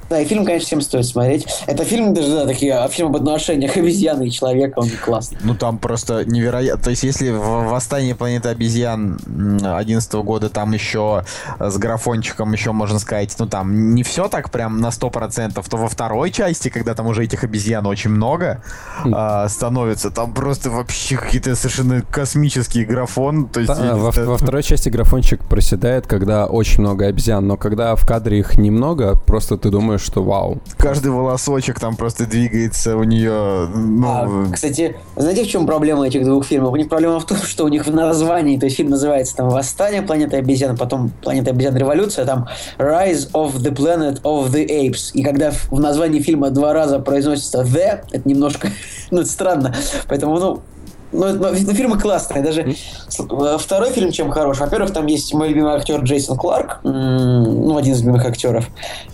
[0.08, 1.46] Да, и фильм, конечно, всем стоит смотреть.
[1.66, 5.38] Это фильм даже, да, такие, а фильм об отношениях обезьяны и человека, он классный.
[5.42, 6.82] Ну, там просто невероятно.
[6.82, 9.18] То есть, если в «Восстании планеты обезьян»
[9.64, 11.24] 11 года там еще
[11.58, 15.88] с графончиком еще, можно сказать, ну, там не все так прям на 100%, то во
[15.88, 18.62] второй части, когда там уже этих обезьян очень много
[19.04, 23.48] а, становится, там просто вообще какие-то совершенно космические графон.
[23.48, 27.96] То есть, да, во, во второй части графончик проседает, когда очень много обезьян, но когда
[27.96, 30.58] в кадре их немного, просто ты думаешь, что вау.
[30.76, 33.68] Каждый волосочек там просто двигается у нее.
[33.74, 34.06] Ну...
[34.06, 36.72] А, кстати, знаете, в чем проблема этих двух фильмов?
[36.72, 39.48] У них проблема в том, что у них в названии, то есть фильм называется там
[39.48, 41.76] «Восстание планеты обезьян», потом «Планета обезьян.
[41.76, 45.10] Революция», там «Rise of the Planet of the Apes».
[45.14, 48.68] И когда в названии фильма два раза произносится «the», это немножко,
[49.10, 49.74] ну, странно.
[50.08, 50.62] Поэтому, ну,
[51.12, 52.42] но, но, но фильмы классные.
[52.42, 53.58] Даже mm.
[53.58, 54.58] второй фильм чем хорош.
[54.58, 58.68] Во-первых, там есть мой любимый актер Джейсон Кларк, ну, один из любимых актеров.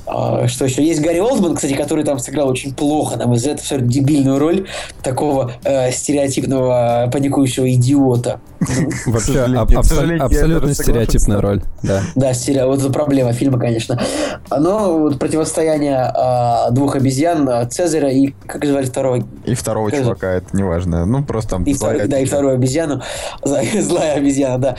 [0.07, 0.85] А, что еще?
[0.85, 4.67] Есть Гарри Олдман, кстати, который там сыграл очень плохо, мой взгляд, абсолютно дебильную роль
[5.03, 8.41] такого э, стереотипного паникующего идиота.
[9.07, 11.63] Вообще, абсолютно стереотипная роль.
[11.83, 12.33] Да, да
[12.67, 14.01] вот это проблема фильма, конечно.
[14.51, 19.25] Но противостояние а, двух обезьян, Цезаря и, как звали второго?
[19.45, 21.05] И второго чувака, это неважно.
[21.07, 23.03] Ну, просто там да, и вторую обезьяну,
[23.45, 24.77] злая обезьяна, да.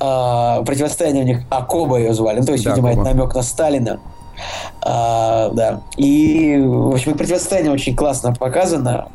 [0.00, 3.42] А, противостояние у них Акоба ее звали, ну, то есть, да, видимо, это намек на
[3.42, 3.98] Сталина.
[4.82, 5.82] А, да.
[5.96, 9.08] И, в общем, противостояние очень классно показано.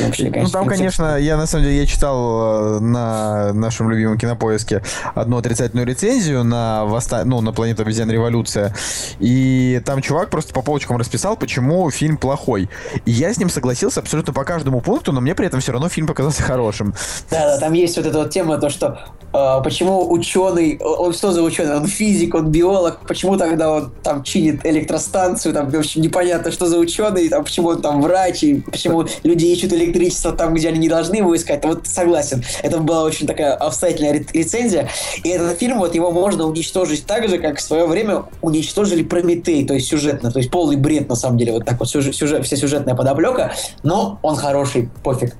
[0.00, 4.18] Вообще, конечно, ну там, конечно, я на самом деле я читал э, на нашем любимом
[4.18, 4.82] кинопоиске
[5.14, 7.24] одну отрицательную рецензию на восста...
[7.24, 8.74] ну, на планету обезьян революция.
[9.20, 12.68] И там чувак просто по полочкам расписал, почему фильм плохой.
[13.04, 15.88] И я с ним согласился абсолютно по каждому пункту, но мне при этом все равно
[15.88, 16.94] фильм показался хорошим.
[17.30, 18.98] Да, да, там есть вот эта вот тема, то, что
[19.32, 21.76] э, почему ученый, он что за ученый?
[21.76, 26.66] Он физик, он биолог, почему тогда он там чинит электростанцию, там, в общем, непонятно, что
[26.66, 30.78] за ученый, там, почему он там врач, и почему люди ищут электричество там, где они
[30.78, 31.64] не должны его искать.
[31.64, 32.44] Вот согласен.
[32.62, 34.88] Это была очень такая обстоятельная рецензия.
[35.22, 39.66] И этот фильм, вот его можно уничтожить так же, как в свое время уничтожили Прометей,
[39.66, 42.44] то есть сюжетно, то есть полный бред, на самом деле, вот так вот сюжет, сюжет,
[42.44, 45.34] вся сюжетная подоплека, но он хороший, пофиг.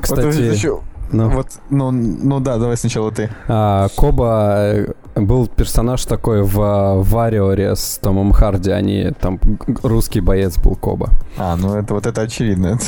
[0.00, 1.30] Кстати, вот, ну.
[1.30, 3.30] Вот, ну, ну да, давай сначала ты.
[3.48, 8.70] А, Коба э, был персонаж такой в Вариоре с Томом Харди.
[8.70, 9.38] Они там
[9.82, 11.10] русский боец был Коба.
[11.38, 12.78] А, ну это вот это очевидно.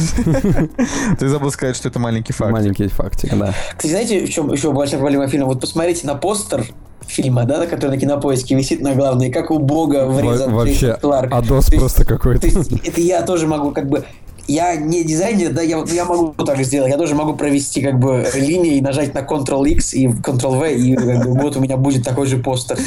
[1.18, 2.52] Ты забыл сказать, что это маленький факт.
[2.52, 3.52] Маленький фактик, да.
[3.76, 5.46] Кстати, знаете, в чем еще большая проблема фильма?
[5.46, 6.64] Вот посмотрите на постер
[7.06, 11.32] фильма, да, который на кинопоиске висит на главной, как у бога врезан Во- Вообще, Кларк.
[11.32, 12.46] Адос просто какой-то.
[12.46, 14.04] Это я тоже могу как бы
[14.46, 16.90] я не дизайнер, да, я, я могу так сделать.
[16.90, 21.33] Я тоже могу провести как бы линии, нажать на Ctrl-X и Ctrl-V, и как бы,
[21.40, 22.78] вот у меня будет такой же постер.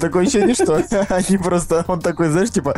[0.00, 2.74] Такое ощущение, что они просто, он такой, знаешь, типа,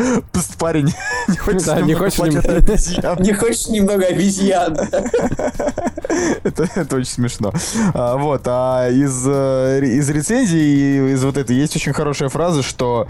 [0.58, 0.92] парень,
[1.28, 3.22] не хочешь да, не хочешь немного обезьян.
[3.22, 4.78] Не хочешь немного обезьян.
[6.42, 7.52] Это, это очень смешно.
[7.92, 13.08] А, вот, а из, э, из рецензии, из вот этой, есть очень хорошая фраза, что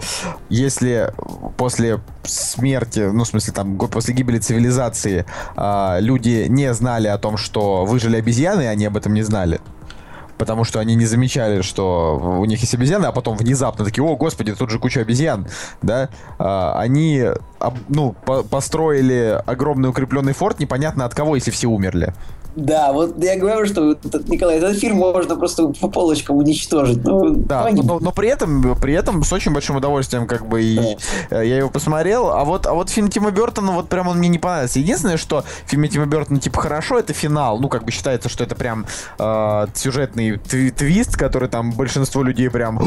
[0.49, 1.13] если
[1.57, 7.37] после смерти, ну, в смысле, там, после гибели цивилизации а, люди не знали о том,
[7.37, 9.59] что выжили обезьяны, и они об этом не знали,
[10.37, 14.15] потому что они не замечали, что у них есть обезьяны, а потом внезапно такие, о,
[14.15, 15.47] господи, тут же куча обезьян,
[15.81, 17.25] да, а, они,
[17.89, 22.13] ну, по построили огромный укрепленный форт, непонятно от кого, если все умерли.
[22.55, 27.03] Да, вот я говорю, что, Николай, этот фильм можно просто по полочкам уничтожить.
[27.03, 30.97] Ну, да, но, но при этом, при этом с очень большим удовольствием, как бы, и,
[31.29, 31.41] да.
[31.41, 32.29] Э, я его посмотрел.
[32.29, 34.79] А вот, а вот фильм Тима Бертона, вот прям он мне не понравился.
[34.79, 37.59] Единственное, что в фильме Тима Бертона, типа, хорошо, это финал.
[37.59, 38.85] Ну, как бы считается, что это прям
[39.19, 42.79] э, сюжетный тв твист, который там большинство людей прям,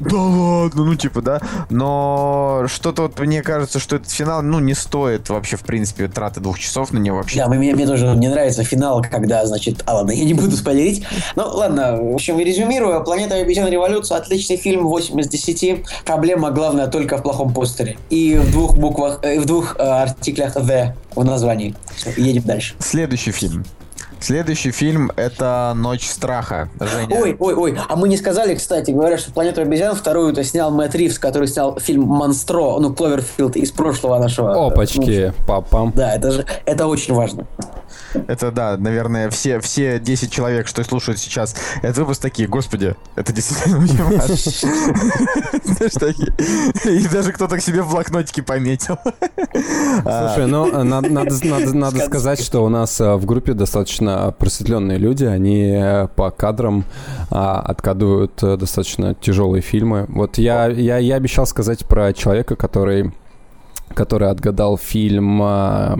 [0.00, 1.40] да ладно, ну, типа, да.
[1.70, 6.40] Но что-то вот мне кажется, что этот финал, ну, не стоит вообще, в принципе, траты
[6.40, 7.38] двух часов на него вообще.
[7.38, 9.82] Да, мне, мне тоже не нравится финал, когда, значит...
[9.86, 11.04] А, ладно, я не буду спойлерить.
[11.36, 13.04] Ну, ладно, в общем, резюмирую.
[13.04, 13.68] «Планета обезьян.
[13.68, 15.84] Революция»— отличный фильм, 8 из 10.
[16.04, 17.96] Проблема, главная, только в плохом постере.
[18.10, 21.74] И в двух буквах, э, в двух э, артиклях «the» в названии.
[22.16, 22.74] Едем дальше.
[22.78, 23.64] Следующий фильм.
[24.22, 26.68] Следующий фильм это Ночь страха.
[26.78, 27.16] Женя.
[27.20, 27.78] Ой, ой, ой.
[27.88, 31.48] А мы не сказали, кстати, говорят, что Планету обезьян вторую это снял Мэтт Ривз, который
[31.48, 34.66] снял фильм Монстро, ну, Кловерфилд из прошлого нашего.
[34.68, 35.90] Опачки, ну, папа.
[35.96, 37.46] Да, это же это очень важно.
[38.28, 43.32] Это да, наверное, все, все 10 человек, что слушают сейчас этот выпуск, такие, господи, это
[43.32, 43.82] действительно.
[46.84, 48.98] И даже кто-то к себе в блокнотике пометил.
[50.02, 50.82] Слушай, ну, э,
[51.72, 56.84] надо, сказать, что у нас э, в группе достаточно просветленные люди, они э, по кадрам
[57.30, 60.06] а, откадывают достаточно тяжелые фильмы.
[60.08, 63.12] Вот я обещал сказать про человека, который
[63.92, 65.96] который отгадал фильм э,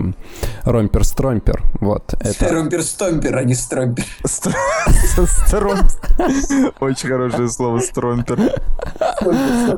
[0.63, 1.63] Ромпер Стромпер.
[1.79, 2.13] Вот.
[2.19, 2.49] Это...
[2.49, 4.05] Ромпер Стомпер, а не Стромпер.
[6.79, 8.39] Очень хорошее слово Стромпер.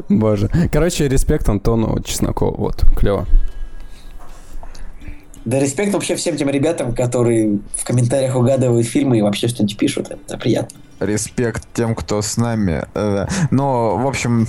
[0.09, 0.49] Боже.
[0.71, 2.55] Короче, респект Антону Чеснокову.
[2.57, 3.25] Вот, клево.
[5.45, 10.09] Да респект вообще всем тем ребятам, которые в комментариях угадывают фильмы и вообще что-нибудь пишут.
[10.09, 10.79] Это приятно.
[10.99, 12.83] Респект тем, кто с нами.
[12.95, 14.47] Э, но, в общем,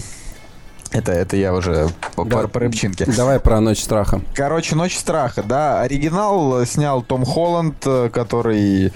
[0.97, 3.07] это, это я уже по, да, по рыбчинке.
[3.07, 4.21] Давай про «Ночь страха».
[4.35, 5.81] Короче, «Ночь страха», да.
[5.81, 8.93] Оригинал снял Том Холланд, э, который...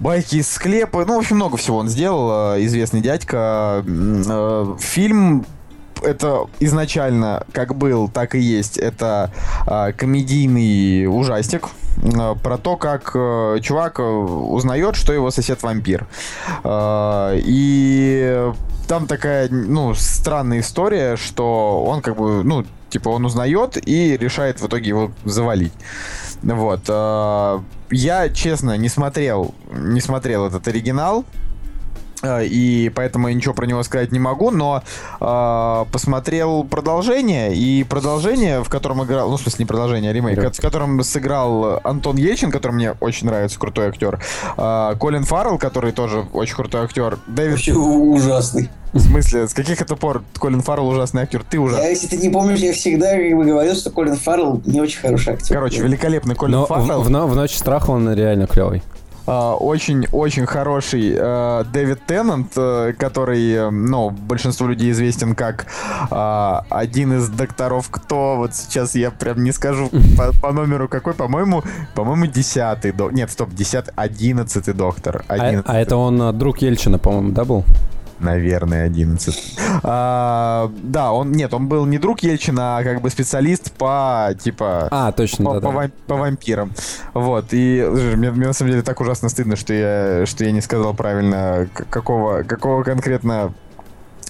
[0.00, 3.84] Байки из склепа, ну, в общем, много всего он сделал, э, известный дядька.
[3.84, 5.44] Э, фильм
[6.02, 8.78] это изначально как был, так и есть.
[8.78, 9.32] Это
[9.66, 11.68] э, комедийный ужастик
[12.02, 16.06] э, про то, как э, чувак узнает, что его сосед вампир.
[16.62, 18.52] Э, и
[18.88, 24.60] там такая, ну, странная история, что он как бы, ну, типа он узнает и решает
[24.60, 25.74] в итоге его завалить.
[26.42, 26.80] Вот.
[26.88, 31.24] Э, я, честно, не смотрел, не смотрел этот оригинал.
[32.22, 34.82] Э, и поэтому я ничего про него сказать не могу, но
[35.20, 40.38] э, посмотрел продолжение, и продолжение, в котором играл, ну, в смысле, не продолжение, а ремейк,
[40.38, 44.20] в котором сыграл Антон Ельчин, который мне очень нравится, крутой актер,
[44.56, 47.52] э, Колин Фаррелл, который тоже очень крутой актер, Дэвид...
[47.52, 48.70] Вообще ужасный.
[48.92, 51.44] В смысле, с каких это пор Колин Фаррелл ужасный актер?
[51.48, 51.84] Ты ужасный.
[51.84, 55.00] Я, если ты не помнишь, я всегда как бы, говорил, что Колин Фаррелл не очень
[55.00, 55.54] хороший актер.
[55.54, 57.02] Короче, великолепный Колин Но Фаррелл.
[57.02, 58.82] В, в, в «Ночь страха» он реально клевый
[59.28, 65.66] очень-очень хороший э, Дэвид Теннант, э, который, э, ну, большинству людей известен как
[66.10, 68.36] один из докторов кто.
[68.36, 71.62] Вот сейчас я прям не скажу по, по номеру какой, по-моему,
[71.94, 72.92] по-моему, десятый.
[72.92, 73.10] До...
[73.10, 75.24] Нет, стоп, десятый, одиннадцатый доктор.
[75.28, 75.66] 11.
[75.66, 77.64] А, а это он друг Ельчина, по-моему, да, был?
[78.20, 79.58] Наверное, 11.
[79.82, 84.88] А, да, он, нет, он был не друг Ельчина, а как бы специалист по, типа...
[84.90, 85.90] А, точно, по, да, по, да.
[86.06, 86.72] по вампирам.
[87.14, 87.84] Вот, и
[88.16, 91.68] мне, мне на самом деле так ужасно стыдно, что я, что я не сказал правильно,
[91.90, 93.52] какого, какого конкретно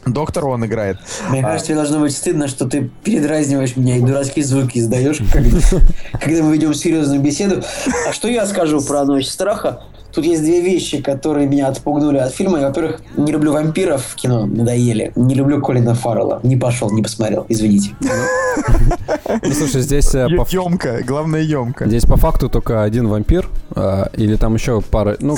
[0.06, 0.98] Доктор он играет.
[1.28, 1.44] Мне а...
[1.44, 5.18] кажется, тебе должно быть стыдно, что ты передразниваешь меня и дурацкие звуки издаешь,
[6.12, 7.62] когда, мы ведем серьезную беседу.
[8.08, 9.82] А что я скажу про Ночь страха?
[10.12, 12.58] Тут есть две вещи, которые меня отпугнули от фильма.
[12.58, 15.12] во-первых, не люблю вампиров в кино, надоели.
[15.16, 16.40] Не люблю Колина Фаррелла.
[16.42, 17.90] Не пошел, не посмотрел, извините.
[18.00, 20.14] Ну, слушай, здесь...
[20.14, 21.86] Емко, э, главное емко.
[21.86, 25.16] Здесь по факту только один вампир, а, или там еще пара...
[25.20, 25.36] Ну,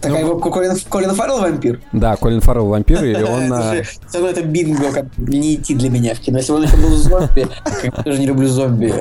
[0.00, 1.80] так, ну, а его Колин, Колин Фаррелл вампир?
[1.92, 3.52] Да, Колин Фаррелл вампир, и он...
[4.08, 6.38] Слушай, это бинго, как не идти для меня в кино.
[6.38, 7.46] Если он еще был зомби,
[7.82, 8.94] я тоже не люблю зомби.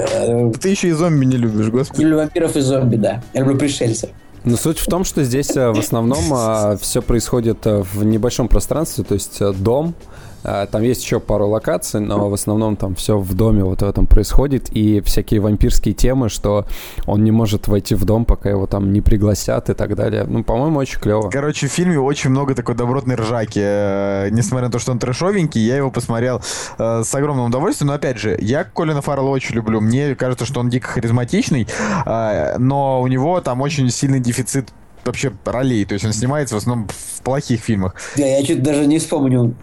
[0.60, 2.02] Ты еще и зомби не любишь, господи.
[2.02, 3.24] Я люблю вампиров и зомби, да.
[3.34, 4.10] Я люблю пришельцев.
[4.44, 8.48] Но суть в том, что здесь э, в основном э, все происходит э, в небольшом
[8.48, 13.18] пространстве, то есть дом, а, там есть еще пару локаций, но в основном там все
[13.18, 14.70] в доме вот в этом происходит.
[14.72, 16.66] И всякие вампирские темы, что
[17.06, 20.26] он не может войти в дом, пока его там не пригласят и так далее.
[20.28, 21.30] Ну, по-моему, очень клево.
[21.30, 23.60] Короче, в фильме очень много такой добротной ржаки.
[23.62, 26.42] Э, несмотря на то, что он трэшовенький, я его посмотрел
[26.78, 27.88] э, с огромным удовольствием.
[27.88, 29.82] Но опять же, я Колина Фаррелла очень люблю.
[29.82, 31.68] Мне кажется, что он дико харизматичный,
[32.06, 34.70] э, но у него там очень сильный дефицит
[35.06, 35.86] вообще ролей.
[35.86, 37.96] То есть он снимается в основном в плохих фильмах.
[38.16, 39.56] Да, я чуть даже не вспомню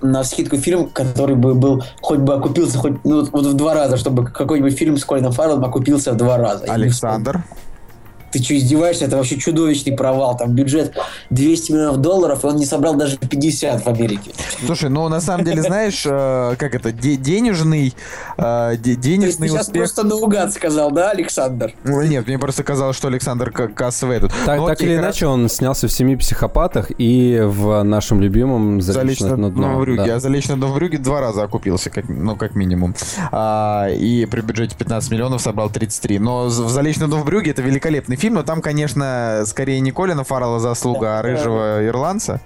[0.00, 3.96] на скидку фильм, который бы был, хоть бы окупился хоть ну, вот в два раза,
[3.96, 6.64] чтобы какой-нибудь фильм с Колином Фарреллом окупился в два раза.
[6.64, 7.42] Александр.
[8.32, 9.04] Ты что, издеваешься?
[9.04, 10.36] Это вообще чудовищный провал.
[10.36, 10.94] Там бюджет
[11.30, 14.32] 200 миллионов долларов, и он не собрал даже 50 в Америке.
[14.64, 17.94] Слушай, ну на самом деле, знаешь, э, как это, денежный,
[18.38, 21.74] э, денежный ты сейчас просто наугад сказал, да, Александр?
[21.84, 24.32] Ну, нет, мне просто казалось, что Александр кассовый этот.
[24.46, 29.50] Так, так или иначе, он снялся в «Семи психопатах» и в нашем любимом «Залично на
[29.50, 29.78] дно».
[29.78, 30.04] в Рюге.
[30.06, 30.14] Да.
[30.16, 32.94] А «Залично дно в Рюге» два раза окупился, как, ну, как минимум.
[33.30, 36.18] А, и при бюджете 15 миллионов собрал 33.
[36.18, 40.22] Но в «Залично дно в Брюге» это великолепный фильм, но там, конечно, скорее не Колина
[40.22, 41.86] Фаррелла заслуга, да, а рыжего да.
[41.86, 42.40] ирландца.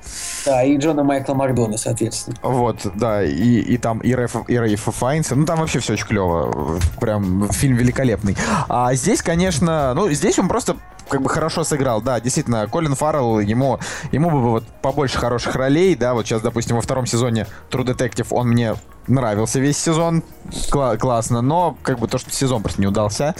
[0.46, 2.36] Да, и Джона Майкла Макдона, соответственно.
[2.42, 5.34] Вот, да, и, и там и, Рэф, и Рейфа Файнса.
[5.34, 6.80] Ну, там вообще все очень клево.
[6.98, 8.36] Прям фильм великолепный.
[8.68, 10.76] А здесь, конечно, ну, здесь он просто
[11.10, 13.78] как бы хорошо сыграл, да, действительно, Колин Фаррелл, ему,
[14.12, 18.26] ему бы вот побольше хороших ролей, да, вот сейчас, допустим, во втором сезоне True Detective
[18.30, 18.74] он мне
[19.06, 20.22] нравился весь сезон,
[20.70, 23.34] Кла- классно, но как бы то, что сезон просто не удался,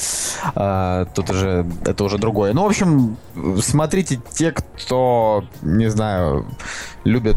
[0.54, 2.52] э, тут уже это уже другое.
[2.52, 3.16] Ну, в общем,
[3.62, 6.46] смотрите те, кто, не знаю,
[7.04, 7.36] любят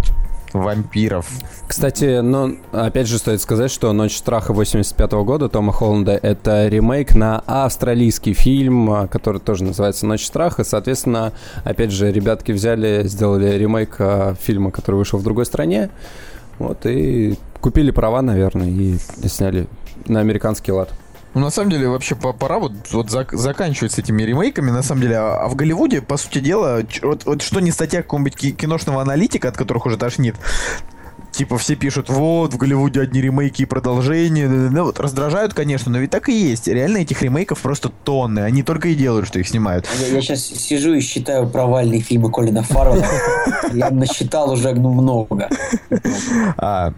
[0.53, 1.27] вампиров.
[1.67, 6.67] Кстати, ну, опять же стоит сказать, что «Ночь страха» 85 -го года Тома Холланда— это
[6.67, 10.63] ремейк на австралийский фильм, а, который тоже называется «Ночь страха».
[10.63, 15.89] Соответственно, опять же, ребятки взяли, сделали ремейк а, фильма, который вышел в другой стране,
[16.57, 18.97] вот, и купили права, наверное, и
[19.27, 19.67] сняли
[20.07, 20.89] на американский лад.
[21.35, 24.71] Ну, на самом деле, вообще пора вот, вот зак- заканчивать с этими ремейками.
[24.71, 28.01] На самом деле, а, а в Голливуде, по сути дела, вот, вот что не статья
[28.01, 30.35] какого-нибудь киношного аналитика, от которых уже тошнит,
[31.31, 34.47] типа все пишут, вот, в Голливуде одни ремейки и продолжения.
[34.47, 36.67] Ну, вот, раздражают, конечно, но ведь так и есть.
[36.67, 38.39] Реально этих ремейков просто тонны.
[38.39, 39.87] Они только и делают, что их снимают.
[40.01, 43.05] Я, я сейчас сижу и считаю провальные фильмы Колина Фаррелла.
[43.71, 45.47] Я насчитал уже ну, много.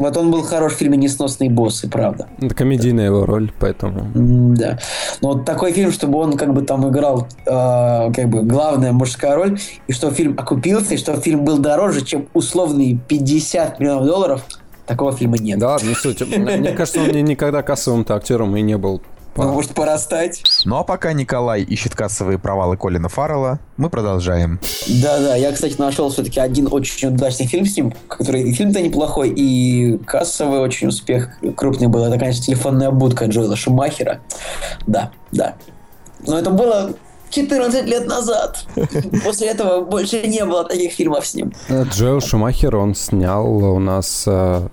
[0.00, 2.26] Вот он был хорош в фильме «Несносные боссы», правда.
[2.40, 4.10] Это комедийная его роль, поэтому...
[4.56, 4.78] Да.
[5.20, 9.36] Но вот такой фильм, чтобы он как бы там играл э, как бы главная мужская
[9.36, 14.44] роль, и что фильм окупился, и что фильм был дороже, чем условные 50 миллионов долларов,
[14.86, 15.58] такого фильма нет.
[15.58, 16.22] Да ладно, не суть.
[16.26, 19.02] Мне кажется, он никогда кассовым-то актером и не был.
[19.46, 20.42] Ну, может, порастать.
[20.64, 24.60] Ну, а пока Николай ищет кассовые провалы Колина Фаррелла, мы продолжаем.
[24.86, 29.30] Да-да, я, кстати, нашел все-таки один очень удачный фильм с ним, который и фильм-то неплохой,
[29.30, 32.04] и кассовый очень успех крупный был.
[32.04, 34.20] Это, конечно, телефонная будка Джоэла Шумахера.
[34.86, 35.54] Да, да.
[36.26, 36.92] Но это было
[37.30, 38.64] 14 лет назад.
[39.24, 41.52] После этого больше не было таких фильмов с ним.
[41.70, 44.68] Джоэл Шумахер, он снял у нас э,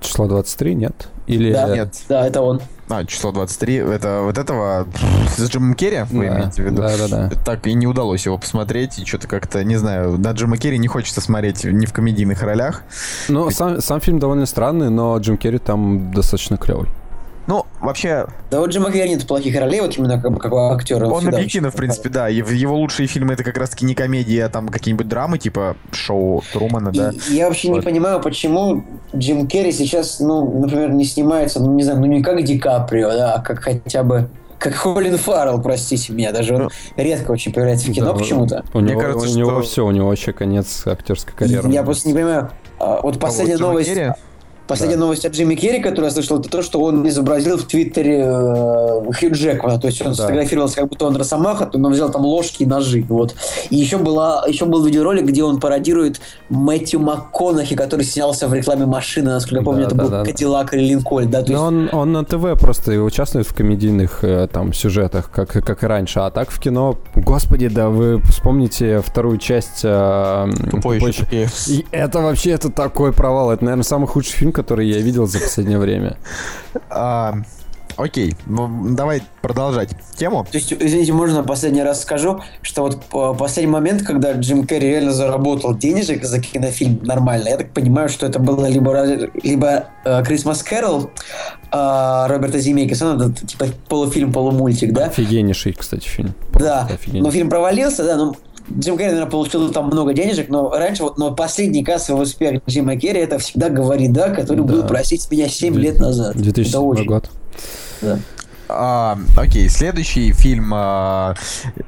[0.00, 1.08] число 23, нет?
[1.26, 1.52] Или...
[1.52, 1.94] Да, нет.
[2.08, 2.60] да, это он.
[2.92, 4.86] А, число 23, это вот этого
[5.34, 6.82] с Джимом Керри, вы да, имеете в виду?
[6.82, 7.30] Да, да, да.
[7.42, 10.88] Так и не удалось его посмотреть, и что-то как-то, не знаю, на Джима Керри не
[10.88, 12.82] хочется смотреть ни в комедийных ролях.
[13.30, 16.90] Ну, сам, сам фильм довольно странный, но Джим Керри там достаточно клевый.
[17.46, 18.26] Ну, вообще...
[18.50, 21.06] Да вот Джима Керри нет плохих ролей, вот именно как, как актера.
[21.06, 22.28] Он объективно, в принципе, да.
[22.28, 26.90] Его лучшие фильмы это как раз-таки не комедии, а там какие-нибудь драмы, типа шоу Трумана,
[26.90, 27.12] и, да.
[27.30, 27.76] Я вообще вот.
[27.76, 28.84] не понимаю, почему
[29.14, 33.10] Джим Керри сейчас, ну, например, не снимается, ну, не знаю, ну не как Ди Каприо,
[33.10, 34.28] да, а как хотя бы
[34.58, 38.64] как Холин Фаррелл, простите меня, даже он ну, редко очень появляется в кино да, почему-то.
[38.72, 39.62] У него, Мне кажется, у него что...
[39.62, 41.68] все, у него вообще конец актерской карьеры.
[41.68, 43.88] Я просто не понимаю, а, вот последняя а вот новость...
[43.88, 44.12] Керри?
[44.72, 45.02] Последняя да.
[45.02, 49.12] новость от Джимми Керри, которую я слышал, это то, что он изобразил в Твиттере э,
[49.12, 49.78] Хью Джекмана.
[49.78, 50.14] То есть он да.
[50.14, 53.04] сфотографировался, как будто он Росомаха, но взял там ложки и ножи.
[53.06, 53.34] Вот.
[53.68, 58.86] И еще, была, еще был видеоролик, где он пародирует Мэтью МакКонахи, который снялся в рекламе
[58.86, 59.32] машины.
[59.32, 60.24] Насколько я помню, да, это да, был да.
[60.24, 61.30] Кадиллак или Линкольн.
[61.30, 61.42] Да?
[61.42, 61.62] То есть...
[61.62, 66.20] он, он на ТВ просто участвует в комедийных э, там сюжетах, как, как и раньше.
[66.20, 69.80] А так в кино, господи, да вы вспомните вторую часть...
[69.84, 71.26] Э, Тупой еще
[71.66, 73.50] И это вообще это такой провал.
[73.50, 76.16] Это, наверное, самый худший фильм, который я видел за последнее время.
[76.88, 77.34] А,
[77.96, 80.46] окей, ну давай продолжать тему.
[80.50, 85.12] То есть, извините, можно последний раз скажу, что вот последний момент, когда Джим Керри реально
[85.12, 91.10] заработал денежек за кинофильм нормально, я так понимаю, что это было либо, либо Christmas Carol
[91.72, 95.06] э, Роберта Земекиса, ну, это типа полуфильм, полумультик, да?
[95.06, 96.34] Офигеннейший, кстати, фильм.
[96.54, 98.36] Да, но фильм провалился, да, но
[98.70, 102.96] Джим Керри, наверное, получил там много денежек, но раньше, вот, но последний кассовый успех Джима
[102.96, 104.72] Керри это всегда говорит, да, который да.
[104.72, 106.36] был просить меня 7 лет назад.
[106.36, 107.30] 2007 год.
[108.00, 108.18] Да.
[108.68, 111.34] А, окей, следующий фильм, а,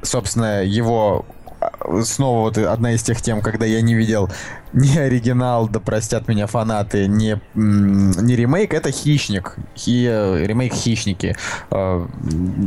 [0.03, 1.25] собственно, его
[1.59, 4.29] а, снова вот одна из тех тем, когда я не видел
[4.73, 10.05] ни оригинал, да простят меня фанаты, не, не ремейк, это «Хищник», Хи,
[10.45, 11.35] ремейк «Хищники».
[11.71, 12.07] А,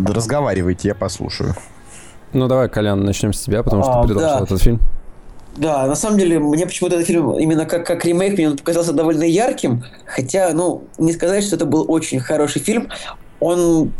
[0.06, 1.54] разговаривайте, я послушаю.
[2.33, 4.45] Ну давай, Колян, начнем с тебя, потому что а, ты предложил да.
[4.45, 4.81] этот фильм.
[5.57, 8.93] Да, на самом деле, мне почему-то этот фильм именно как, как ремейк мне он показался
[8.93, 12.89] довольно ярким, хотя, ну, не сказать, что это был очень хороший фильм.
[13.41, 13.93] Он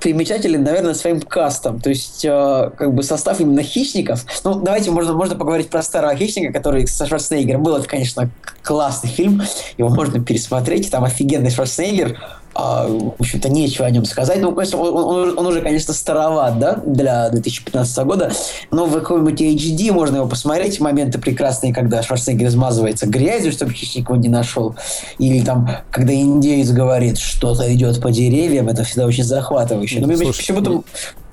[0.00, 1.80] примечателен, наверное, своим кастом.
[1.80, 4.24] То есть, э, как бы состав именно хищников.
[4.44, 7.76] Ну, давайте можно, можно поговорить про старого хищника, который со Шварценеггером был.
[7.76, 8.30] Это, конечно,
[8.62, 9.42] классный фильм.
[9.76, 10.90] Его можно пересмотреть.
[10.90, 12.18] Там офигенный Шварценеггер
[12.54, 14.40] а, в общем-то, нечего о нем сказать.
[14.40, 18.32] Ну, конечно, он, он, он уже, конечно, староват, да, для 2015 года,
[18.70, 24.08] но в каком-нибудь HD можно его посмотреть, моменты прекрасные, когда Шварценеггер измазывается грязью, чтобы хищник
[24.08, 24.74] его не нашел,
[25.18, 30.00] или там, когда индеец говорит, что-то идет по деревьям, это всегда очень захватывающе.
[30.00, 30.82] Но Слушай, почему-то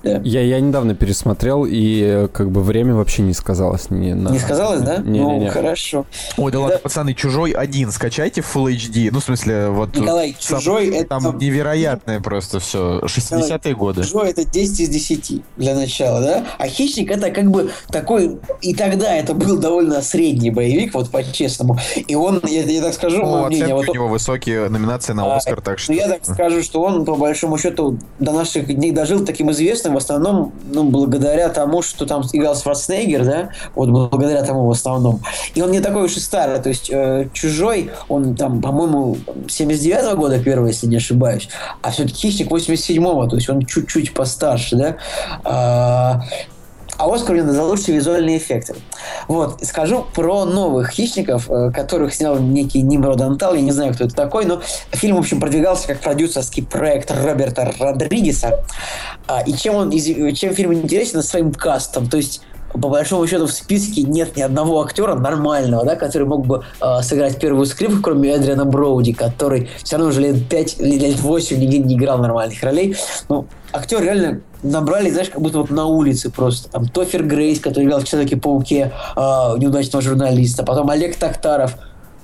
[0.03, 0.21] да.
[0.23, 3.89] Я, я недавно пересмотрел, и э, как бы время вообще не сказалось.
[3.89, 4.29] Не, на...
[4.29, 4.97] не сказалось, да?
[4.97, 5.49] Не, ну, не, не.
[5.49, 6.05] хорошо.
[6.37, 9.09] Ой, да, да ладно, пацаны, «Чужой один» скачайте в Full HD.
[9.11, 9.95] Ну, в смысле, вот...
[9.95, 11.09] Николай, сам, «Чужой»— это...
[11.09, 12.99] Там невероятное просто все.
[13.03, 14.03] 60-е годы.
[14.03, 16.45] «Чужой»— это 10 из 10 для начала, да?
[16.57, 18.39] А «Хищник»— это как бы такой...
[18.61, 21.77] И тогда это был довольно средний боевик, вот по-честному.
[21.95, 23.75] И он, я, я так скажу, ну, мое мнение...
[23.75, 25.91] Вот у него высокие номинации на а, «Оскар», так что...
[25.91, 29.96] Ну, я так скажу, что он, по большому счету, до наших дней дожил таким известным,
[29.97, 35.21] в основном ну, благодаря тому, что там играл Шварценеггер, да, вот благодаря тому в основном.
[35.55, 39.17] И он не такой уж и старый, то есть э, «Чужой», он там, по-моему,
[39.47, 41.49] 79-го года первый, если не ошибаюсь,
[41.81, 44.97] а все-таки «Хищник» 87-го, то есть он чуть-чуть постарше, да.
[45.43, 46.21] А,
[46.97, 48.75] а Оскар мне за лучшие визуальные эффекты.
[49.27, 54.05] Вот, скажу про новых хищников, э, которых снял некий Нимрод Антал, я не знаю, кто
[54.05, 58.63] это такой, но фильм, в общем, продвигался как продюсерский проект Роберта Родригеса.
[59.27, 61.21] А, и чем, он, чем фильм интересен?
[61.21, 62.09] Своим кастом.
[62.09, 62.41] То есть
[62.81, 67.01] по большому счету в списке нет ни одного актера нормального, да, который мог бы э,
[67.01, 71.79] сыграть первую скрипку, кроме Эдриана Броуди, который все равно уже лет 5, лет 8 нигде
[71.79, 72.95] не играл нормальных ролей.
[73.29, 76.69] Ну, актер реально набрали, знаешь, как будто вот на улице просто.
[76.69, 79.19] Там Тофер Грейс, который играл в Человеке-пауке, э,
[79.57, 81.77] неудачного журналиста, потом Олег Токтаров,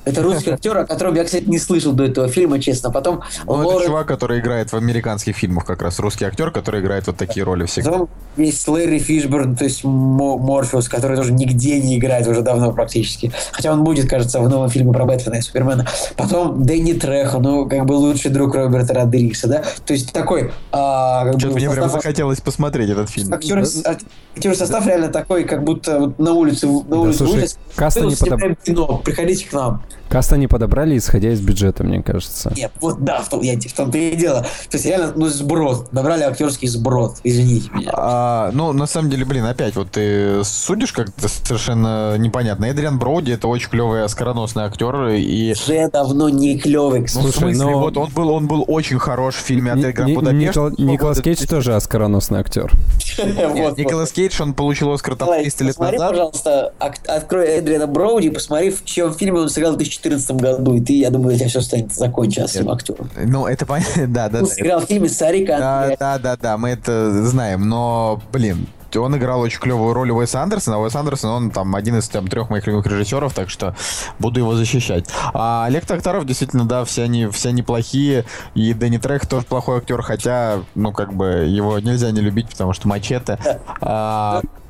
[0.06, 2.92] это русский актер, о котором я, кстати, не слышал до этого фильма, честно.
[2.92, 3.78] Потом ну, Лорен...
[3.78, 6.00] это чувак, который играет в американских фильмах как раз.
[6.00, 7.92] Русский актер, который играет вот такие роли всегда.
[7.92, 13.32] Потом есть Лэри Фишберн, то есть Морфеус, который тоже нигде не играет уже давно практически.
[13.52, 15.86] Хотя он будет, кажется, в новом фильме про Бэтмена и Супермена.
[16.18, 19.64] Потом Дэнни Трехо, ну, как бы лучший друг Роберта Родригеса, да?
[19.86, 20.52] То есть такой...
[20.72, 21.76] А, как Что-то бы, мне состав...
[21.76, 23.34] прям захотелось посмотреть этот фильм.
[23.34, 23.98] Актер, да.
[24.36, 26.68] актер состав реально такой, как будто вот на улице...
[26.68, 28.62] На улице да, слушай, улице, каста не подоб...
[28.64, 29.82] кино, приходите к нам.
[30.14, 32.54] Каст они подобрали, исходя из бюджета, мне кажется.
[32.56, 34.42] Нет, вот да, в том, я, в том-то и дело.
[34.42, 35.88] То есть реально, ну, сброд.
[35.92, 37.90] Добрали актерский сброд, извините меня.
[37.94, 42.66] А, ну, на самом деле, блин, опять, вот ты судишь как-то совершенно непонятно.
[42.66, 45.54] Эдриан Броуди это очень клевый оскароносный актер, и...
[45.54, 47.00] Уже давно не клевый.
[47.00, 47.80] Ну, Слушай, в смысле, но...
[47.80, 50.78] вот он был, он был очень хорош в фильме «Отель Гранд Будапешт».
[50.78, 52.72] Николас Кейдж тоже оскароносный актер.
[53.18, 56.10] Николас Кейдж, он получил Оскар там 300 лет назад.
[56.10, 61.00] пожалуйста, открой Эдриана Броуди, посмотри, в чем фильме он сыграл в 2014 году, и ты,
[61.00, 63.10] я думаю, у тебя все станет закончено с этим актером.
[63.16, 64.40] Ну, это понятно, да, да.
[64.40, 65.58] Он сыграл в фильме Сарика.
[65.58, 70.42] Да, да, да, да, мы это знаем, но, блин, он играл очень клевую роль Уэса
[70.42, 70.80] Андерсона.
[70.80, 73.76] Уэс Андерсон, он там один из там, трех моих любимых режиссеров, так что
[74.20, 75.06] буду его защищать.
[75.34, 78.26] А Олег Токтаров, действительно, да, все они, все они плохие.
[78.54, 82.74] И Дэнни Трек тоже плохой актер, хотя, ну, как бы, его нельзя не любить, потому
[82.74, 83.40] что мачете.
[83.82, 84.63] А, но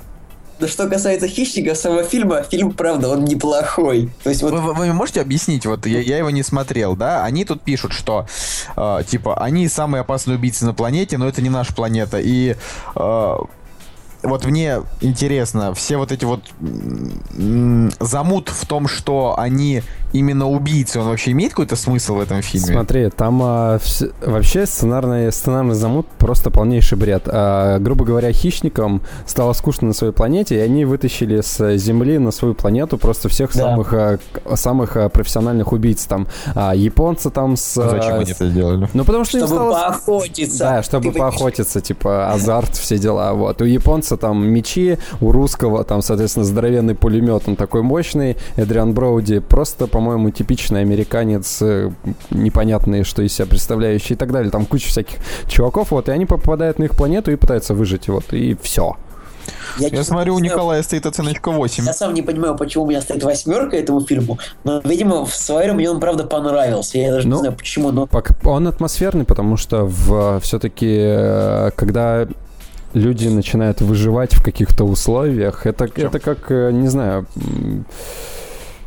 [0.67, 4.09] что касается хищника самого фильма, фильм, правда, он неплохой.
[4.23, 4.53] То есть, вот...
[4.53, 7.23] вы, вы можете объяснить, вот я, я его не смотрел, да?
[7.23, 8.27] Они тут пишут, что
[8.75, 12.19] э, типа они самые опасные убийцы на планете, но это не наша планета.
[12.19, 12.55] И
[12.95, 13.35] э,
[14.23, 16.41] вот мне интересно, все вот эти вот
[17.99, 19.83] замут в том, что они
[20.13, 22.73] именно убийцы, он вообще имеет какой-то смысл в этом фильме?
[22.73, 27.23] Смотри, там а, вс- вообще сценарный, сценарный замут просто полнейший бред.
[27.25, 32.31] А, грубо говоря, хищникам стало скучно на своей планете, и они вытащили с Земли на
[32.31, 33.61] свою планету просто всех да.
[33.61, 34.19] самых, а,
[34.55, 36.05] самых а, профессиональных убийц.
[36.05, 37.77] Там а, японцы там с...
[37.77, 38.87] А зачем они это сделали?
[38.93, 39.73] Ну, потому что чтобы им стало...
[39.73, 40.59] поохотиться.
[40.59, 43.33] Да, чтобы Ты поохотиться, типа азарт, все дела.
[43.33, 43.61] Вот.
[43.61, 48.37] У японца там мечи, у русского там, соответственно, здоровенный пулемет, он такой мощный.
[48.55, 51.89] Эдриан Броуди просто, по по-моему, типичный американец, э,
[52.29, 54.51] непонятный, что из себя представляющий и так далее.
[54.51, 55.15] Там куча всяких
[55.47, 58.97] чуваков, вот, и они попадают на их планету и пытаются выжить, вот, и все.
[59.79, 61.85] Я, я смотрю, у Николая стоит оценочка 8.
[61.85, 65.75] Я сам не понимаю, почему у меня стоит восьмерка этому фильму, но, видимо, в своем
[65.75, 66.97] мне он, правда, понравился.
[66.97, 68.09] Я даже ну, не знаю, почему, но...
[68.43, 72.27] Он атмосферный, потому что в, все-таки, э, когда
[72.93, 77.25] люди начинают выживать в каких-то условиях, это, это как, э, не знаю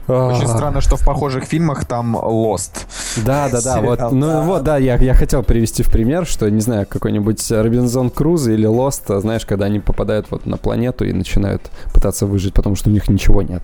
[0.07, 2.87] очень странно, что в похожих фильмах там Lost.
[3.25, 3.81] Да, да, да.
[3.81, 8.11] Вот, ну вот, да, я, я хотел привести в пример, что, не знаю, какой-нибудь Робинзон
[8.11, 12.77] Круз или Lost, знаешь, когда они попадают вот на планету и начинают пытаться выжить, потому
[12.77, 13.63] что у них ничего нет.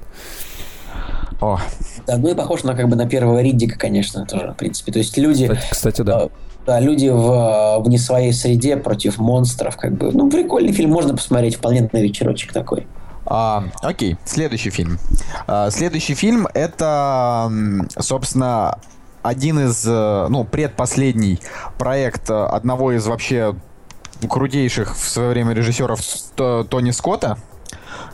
[1.40, 1.58] О.
[2.06, 4.92] Да, ну и похож на как бы на первого Риддика, конечно, тоже, в принципе.
[4.92, 5.48] То есть люди...
[5.48, 6.28] Кстати, кстати да.
[6.64, 10.12] Да, люди в, в не своей среде против монстров, как бы.
[10.12, 12.86] Ну, прикольный фильм, можно посмотреть, вполне на вечерочек такой.
[13.34, 14.98] А, окей, следующий фильм.
[15.46, 17.50] А, следующий фильм это,
[17.98, 18.78] собственно,
[19.22, 21.40] один из, э, ну, предпоследний
[21.78, 23.56] проект одного из вообще
[24.28, 26.00] крутейших в свое время режиссеров
[26.68, 27.38] Тони Скотта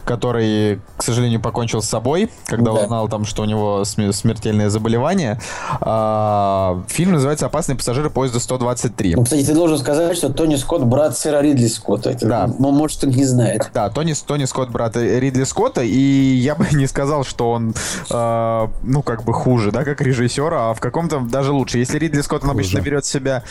[0.05, 2.85] который, к сожалению, покончил с собой, когда да.
[2.85, 5.39] узнал там, что у него смертельное заболевание.
[5.81, 9.13] А, фильм называется «Опасные пассажиры поезда 123».
[9.17, 12.11] Ну, кстати, ты должен сказать, что Тони Скотт брат сэра Ридли Скотта.
[12.11, 12.51] Это, да.
[12.59, 13.71] Ну, может, он не знает.
[13.75, 15.99] Да, Тони, Тони Скотт брат Ридли Скотта, и
[16.37, 17.75] я бы не сказал, что он,
[18.11, 21.79] э, ну, как бы хуже, да, как режиссер, а в каком-то даже лучше.
[21.79, 23.43] Если Ридли Скотт, он обычно берет себя...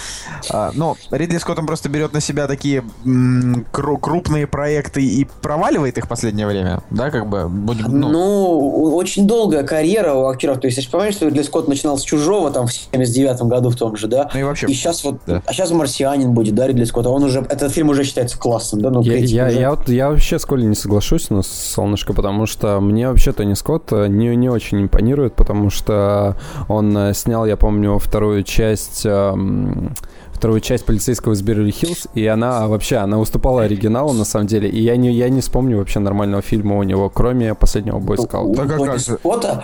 [0.51, 5.97] Э, ну, Ридли Скотт, он просто берет на себя такие м- крупные проекты и проваливает
[5.97, 7.47] их в последнее время, да, как бы?
[7.47, 8.09] Будем, ну...
[8.09, 10.59] ну, очень долгая карьера у актеров.
[10.59, 13.75] То есть, если понимаешь, что Ридли Скотт начинал с «Чужого» там в 79 году в
[13.75, 14.27] том же, да?
[14.33, 14.65] Ну и вообще.
[14.65, 15.43] И сейчас вот, да.
[15.45, 18.81] а сейчас «Марсианин» будет, да, Ридли Скотт, а он уже, этот фильм уже считается классным,
[18.81, 18.89] да?
[18.89, 19.59] Ну, я, я, уже...
[19.59, 23.53] я, вот, я вообще с Колей не соглашусь, но солнышко, потому что мне вообще Тони
[23.53, 26.35] Скотт э, не, не очень импонирует, потому что
[26.67, 29.93] он э, снял, я помню, вторую часть эм,
[30.37, 34.79] вторую часть полицейского из Берли-Хиллз, и она вообще, она уступала оригиналу, на самом деле, и
[34.79, 38.63] я не, я не вспомню вообще нормального фильма у него, кроме последнего бойскаута.
[38.63, 39.09] Да как раз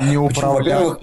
[0.02, 0.98] неуправляемый.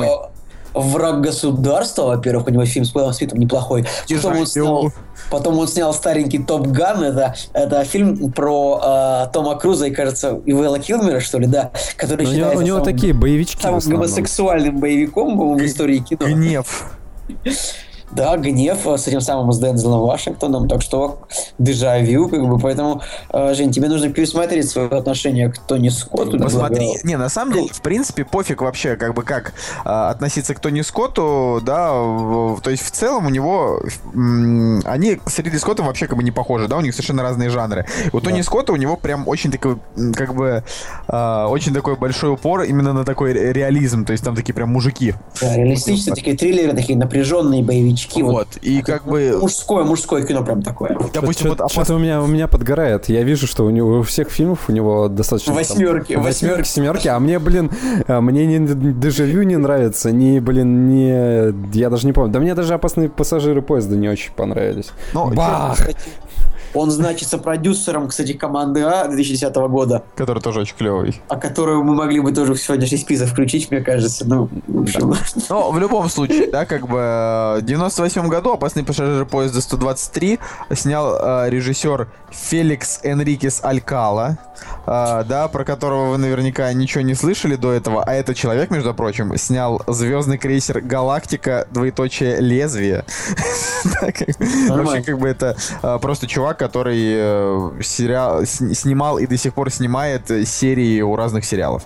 [0.72, 3.86] Враг государства, во-первых, у него фильм с Уиллом Смитом неплохой.
[4.08, 4.92] Потом он, снял,
[5.28, 7.02] потом он снял старенький Топ Ган.
[7.02, 11.72] Это, это фильм про э, Тома Круза и, кажется, и Уэлла Килмера, что ли, да,
[11.96, 16.24] который у него, у него самым, такие боевички самым гомосексуальным боевиком, в истории кино.
[16.24, 16.92] Гнев.
[18.12, 21.20] Да, гнев с этим самым с Дензелом Вашингтоном, так что
[21.58, 23.02] дежавю, как бы, поэтому,
[23.32, 26.38] э, Жень, тебе нужно пересмотреть свое отношение к Тони Скотту.
[26.38, 29.52] Посмотри, не, на самом деле, в принципе, пофиг вообще, как бы, как
[29.84, 33.80] э, относиться к Тони Скотту, да, в, то есть в целом у него,
[34.12, 37.50] м, они с Ридли Скоттом вообще как бы не похожи, да, у них совершенно разные
[37.50, 37.86] жанры.
[38.12, 38.30] У да.
[38.30, 39.78] Тони Скотта у него прям очень такой,
[40.14, 40.64] как бы,
[41.06, 45.14] э, очень такой большой упор именно на такой реализм, то есть там такие прям мужики.
[45.40, 48.22] Да, реалистичные такие триллеры, такие напряженные боевики боевички.
[48.22, 48.56] Вот, вот.
[48.62, 49.38] и как бы...
[49.40, 50.96] Мужское, мужское кино прям такое.
[51.12, 53.08] Допустим, что-то, вот, что-то у, меня, у меня подгорает.
[53.08, 55.52] Я вижу, что у него у всех фильмов у него достаточно...
[55.54, 56.14] Восьмерки.
[56.14, 57.08] Там, восьмерки, семерки.
[57.08, 57.70] А мне, блин,
[58.06, 61.54] а, мне не дежавю не нравится, ни, блин, не...
[61.76, 62.32] Я даже не помню.
[62.32, 64.90] Да мне даже опасные пассажиры поезда не очень понравились.
[65.12, 65.78] Ну, Бах!
[66.74, 70.02] Он значится продюсером, кстати, команды А 2010 года.
[70.14, 71.20] Который тоже очень клевый.
[71.28, 74.24] А которую мы могли бы тоже в сегодняшний список включить, мне кажется.
[74.26, 75.14] Ну, в общем...
[75.48, 80.38] Ну, в любом случае, да, как бы в 98 году «Опасный пассажир поезда 123»
[80.74, 84.38] снял э, режиссер Феликс Энрикес Алькала,
[84.86, 88.94] э, да, про которого вы наверняка ничего не слышали до этого, а этот человек, между
[88.94, 93.04] прочим, снял звездный крейсер «Галактика», двоеточие «Лезвие».
[94.68, 99.70] Вообще, как бы это э, просто чувак, который э, сериал, снимал и до сих пор
[99.70, 101.84] снимает серии у разных сериалов.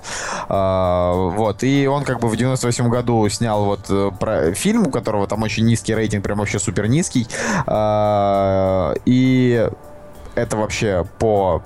[0.48, 4.90] А, вот, и он как бы в 98 году снял вот э, про фильм, у
[4.90, 7.28] которого там очень низкий рейтинг, прям вообще супер низкий.
[7.66, 9.70] А, и
[10.34, 11.62] это вообще по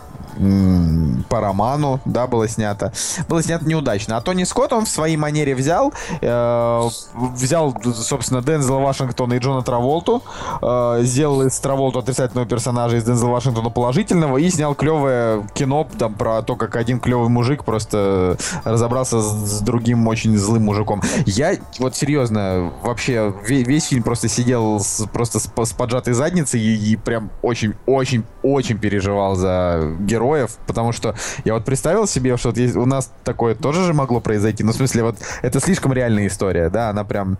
[1.29, 2.93] по роману, да, было снято.
[3.29, 4.17] Было снято неудачно.
[4.17, 9.63] А Тони Скотт, он в своей манере взял, э, взял, собственно, Дензела Вашингтона и Джона
[9.63, 10.23] Траволту,
[10.63, 16.15] э, сделал из Траволту отрицательного персонажа, из Дензела Вашингтона положительного и снял клевое кино там
[16.15, 21.03] про то, как один клевый мужик просто разобрался с, с другим очень злым мужиком.
[21.27, 26.61] Я вот серьезно, вообще весь, весь фильм просто сидел с, просто с, с поджатой задницей
[26.61, 31.15] и, и прям очень-очень-очень переживал за героя героев, потому что
[31.45, 34.65] я вот представил себе, что вот у нас такое тоже же могло произойти.
[34.65, 37.39] Ну, в смысле, вот это слишком реальная история, да, она прям...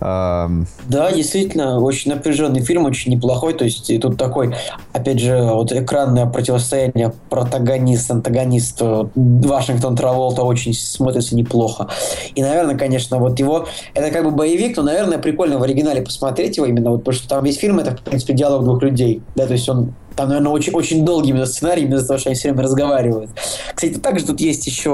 [0.00, 0.48] Э...
[0.86, 4.54] Да, действительно, очень напряженный фильм, очень неплохой, то есть и тут такой,
[4.92, 8.82] опять же, вот экранное противостояние протагонист, антагонист
[9.14, 11.88] Вашингтон Траволта очень смотрится неплохо.
[12.34, 16.56] И, наверное, конечно, вот его, это как бы боевик, но, наверное, прикольно в оригинале посмотреть
[16.56, 19.46] его именно, вот, потому что там весь фильм это, в принципе, диалог двух людей, да,
[19.46, 22.36] то есть он там, наверное, очень, очень долгий именно сценарий, именно из-за того, что они
[22.36, 23.30] все время разговаривают.
[23.74, 24.90] Кстати, также тут есть еще,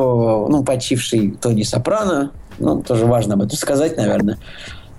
[0.48, 2.32] ну, почивший Тони Сопрано.
[2.58, 4.38] Ну, тоже важно об этом сказать, наверное.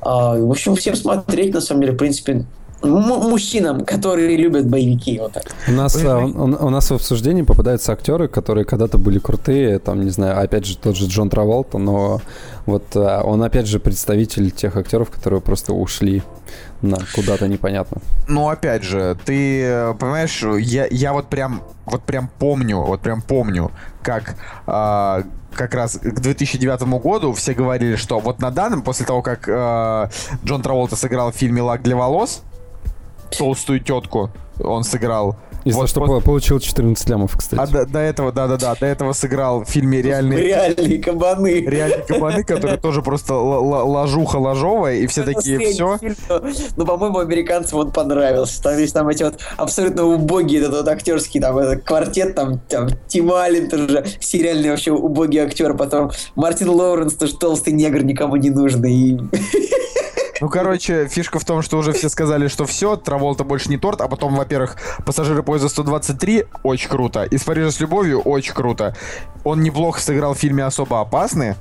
[0.02, 2.46] А, в общем, всем смотреть, на самом деле, в принципе,
[2.84, 5.20] мужчинам, которые любят боевики.
[5.20, 5.44] Вот так.
[5.68, 10.04] У нас, а, у, у нас в обсуждении попадаются актеры, которые когда-то были крутые, там,
[10.04, 12.22] не знаю, опять же, тот же Джон Траволта, но
[12.66, 16.24] вот а, он, опять же, представитель тех актеров, которые просто ушли
[16.82, 18.02] на куда-то непонятно.
[18.28, 23.72] Ну, опять же, ты понимаешь, я, я вот прям вот прям помню, вот прям помню,
[24.02, 24.36] как
[24.68, 25.24] э,
[25.54, 30.10] как раз к 2009 году все говорили, что вот на данном, после того, как э,
[30.46, 32.44] Джон Траволта сыграл в фильме «Лак для волос»,
[33.38, 36.24] толстую тетку он сыграл, и вот, за что вот...
[36.24, 37.60] получил 14 лямов, кстати.
[37.60, 41.62] А до, до этого, да-да-да, до этого сыграл в фильме «Реальные...» Реальные кабаны.
[41.62, 45.98] «Реальные кабаны», который тоже просто ложуха ложовая, и все такие, все.
[46.76, 48.62] Ну, по-моему, американцам он понравился.
[48.62, 52.90] Там есть там эти вот абсолютно убогие, этот вот актерский, там, этот квартет, там, там,
[53.08, 58.50] Тим Аллен тоже сериальный вообще убогий актер, потом Мартин Лоуренс тоже толстый негр, никому не
[58.50, 59.20] нужный.
[60.44, 64.02] Ну, короче, фишка в том, что уже все сказали, что все, Траволта больше не торт,
[64.02, 64.76] а потом, во-первых,
[65.06, 68.94] пассажиры поезда 123 очень круто, из Парижа с любовью очень круто.
[69.46, 71.56] Он неплохо сыграл в фильме «Особо опасные»,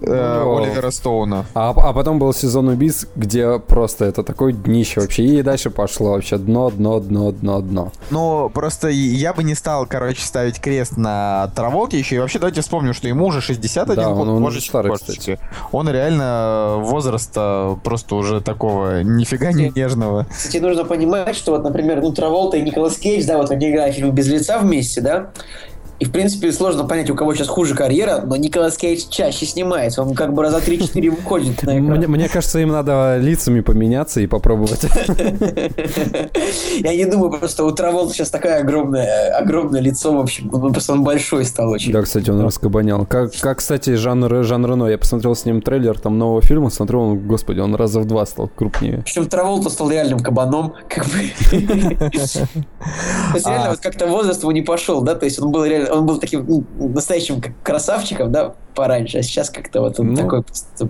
[0.00, 1.46] э, Оливера Стоуна.
[1.54, 5.24] А, а потом был сезон убийц, где просто это такое днище вообще.
[5.24, 7.92] И дальше пошло вообще дно, дно, дно, дно, дно.
[8.10, 12.16] Ну, просто я бы не стал, короче, ставить крест на Траволке еще.
[12.16, 14.22] И вообще давайте вспомним, что ему уже 61 да, год.
[14.22, 15.38] Он, он уже старый, кстати.
[15.72, 20.26] Он реально возраста просто уже такого нифига не нежного.
[20.30, 23.94] Кстати, нужно понимать, что вот, например, ну, Траволта и Николас Кейдж, да, вот они играют
[23.94, 25.30] фильм «Без лица» вместе, да,
[25.98, 30.02] и, в принципе, сложно понять, у кого сейчас хуже карьера, но Николас Кейдж чаще снимается.
[30.02, 31.98] Он как бы раза 3-4 выходит на экран.
[31.98, 34.84] Мне, мне кажется, им надо лицами поменяться и попробовать.
[36.78, 40.50] Я не думаю, просто у Траволта сейчас такое огромное, огромное лицо, в общем.
[40.52, 41.92] Он просто он большой стал очень.
[41.92, 43.06] Да, кстати, он раскабанял.
[43.06, 44.86] Как, как кстати, жанр, Жан Рено.
[44.86, 48.26] Я посмотрел с ним трейлер там нового фильма, смотрел, он, господи, он раза в два
[48.26, 49.02] стал крупнее.
[49.04, 51.30] Причем Траволта стал реальным кабаном, как бы.
[52.00, 52.10] То
[53.34, 53.70] есть реально а.
[53.70, 55.14] вот как-то возраст его не пошел, да?
[55.14, 59.50] То есть он был реально он был таким ну, настоящим красавчиком, да, пораньше, а сейчас
[59.50, 60.44] как-то вот он ну, такой...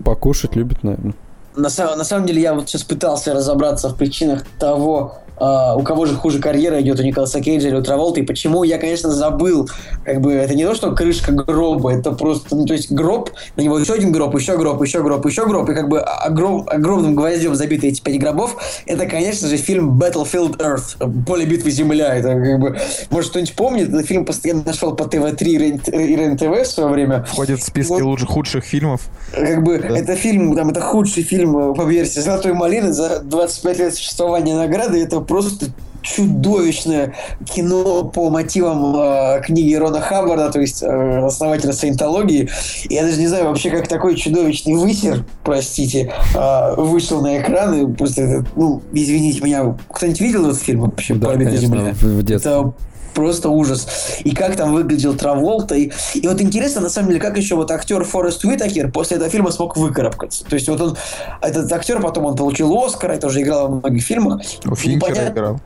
[0.04, 1.14] Покушать любит, наверное.
[1.54, 6.06] На, на самом деле я вот сейчас пытался разобраться в причинах того, а, у кого
[6.06, 9.68] же хуже карьера идет, у Николаса Кейджа или у Траволта, и почему я, конечно, забыл,
[10.04, 13.62] как бы, это не то, что крышка гроба, это просто, ну, то есть гроб, на
[13.62, 17.14] него еще один гроб, еще гроб, еще гроб, еще гроб, и как бы огром, огромным
[17.14, 18.56] гвоздем забиты эти пять гробов,
[18.86, 22.78] это, конечно же, фильм Battlefield Earth, поле битвы Земля, это как бы,
[23.10, 27.24] может, кто-нибудь помнит, этот фильм постоянно нашел по ТВ-3 и РЕН-ТВ в свое время.
[27.24, 29.02] Входит в списки вот, лучших, худших фильмов.
[29.32, 29.96] Как бы, да.
[29.98, 35.02] это фильм, там, это худший фильм по версии «Золотой малины» за 25 лет существования награды,
[35.02, 35.66] это просто
[36.06, 37.14] чудовищное
[37.44, 42.48] кино по мотивам э, книги Рона Хаббарда, то есть э, основателя саентологии.
[42.88, 47.92] Я даже не знаю вообще, как такой чудовищный высер, простите, э, вышел на экраны.
[47.92, 51.14] Просто ну, извините меня, кто-нибудь видел этот фильм вообще?
[51.14, 52.52] Да, конечно, в детстве.
[52.52, 52.72] Это
[53.16, 53.88] просто ужас.
[54.22, 55.74] И как там выглядел Траволта.
[55.74, 59.30] И, и вот интересно, на самом деле, как еще вот актер Форест Уитакер после этого
[59.30, 60.44] фильма смог выкарабкаться.
[60.44, 60.96] То есть вот он,
[61.40, 64.42] этот актер, потом он получил Оскар, это уже играл в многих фильмах.
[64.66, 65.60] У Финчера играл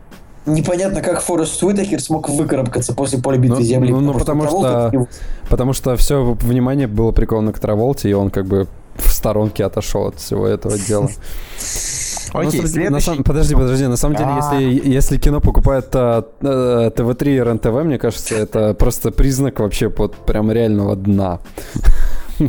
[0.46, 3.92] непонятно, как Форест Уитакер смог выкарабкаться после поля битвы ну, Земли.
[3.92, 5.08] Ну, ну потому, что, что
[5.48, 10.06] потому что все внимание было приковано к Траволте, и он как бы в сторонке отошел
[10.06, 11.10] от всего этого дела.
[12.32, 13.24] Окей, okay, на сам...
[13.24, 13.86] Подожди, подожди.
[13.86, 18.74] На самом деле, если, если кино покупает а, а, ТВ-3 и РЕН-ТВ, мне кажется, это
[18.74, 21.40] просто признак вообще под прям реального дна.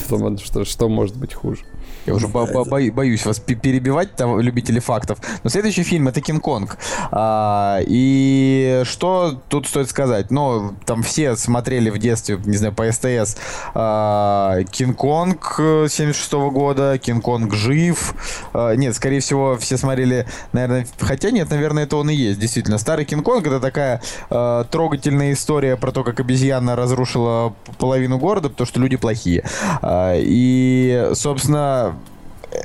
[0.44, 1.62] что, что может быть хуже?
[2.06, 5.20] Я уже бо бо боюсь вас перебивать, там, любители фактов.
[5.44, 6.78] Но следующий фильм это Кинг-Конг.
[7.12, 10.32] А, и что тут стоит сказать?
[10.32, 13.38] Ну, там все смотрели в детстве, не знаю, по СТС
[13.76, 18.16] а, Кинг-Конг 76 -го года, Кинг-Конг жив.
[18.54, 22.80] А, нет, скорее всего, все смотрели, наверное, хотя нет, наверное, это он и есть, действительно.
[22.80, 28.66] Старый Кинг-Конг это такая а, трогательная история про то, как обезьяна разрушила половину города, потому
[28.66, 29.44] что люди плохие.
[29.82, 31.91] А, и, собственно,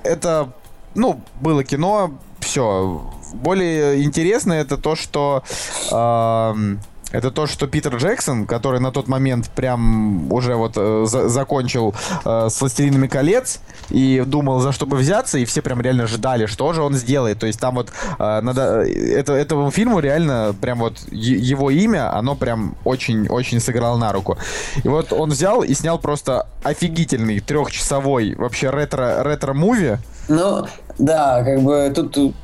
[0.05, 0.53] это,
[0.95, 3.11] ну, было кино, все.
[3.35, 5.43] Более интересное это то, что...
[5.91, 6.55] Э,
[7.17, 11.95] это то, что Питер Джексон, который на тот момент прям уже вот э, за закончил
[12.25, 16.45] э, с «Властелинами колец» и думал, за что бы взяться, и все прям реально ждали,
[16.45, 17.39] что же он сделает.
[17.39, 18.83] То есть там вот э, надо...
[18.83, 24.37] Это, этому фильму реально прям вот его имя, оно прям очень-очень сыграло на руку.
[24.85, 29.89] И вот он взял и снял просто офигительный трехчасовой вообще ретро-муви.
[29.89, 30.67] ретро ну,
[30.99, 32.35] да, как бы тут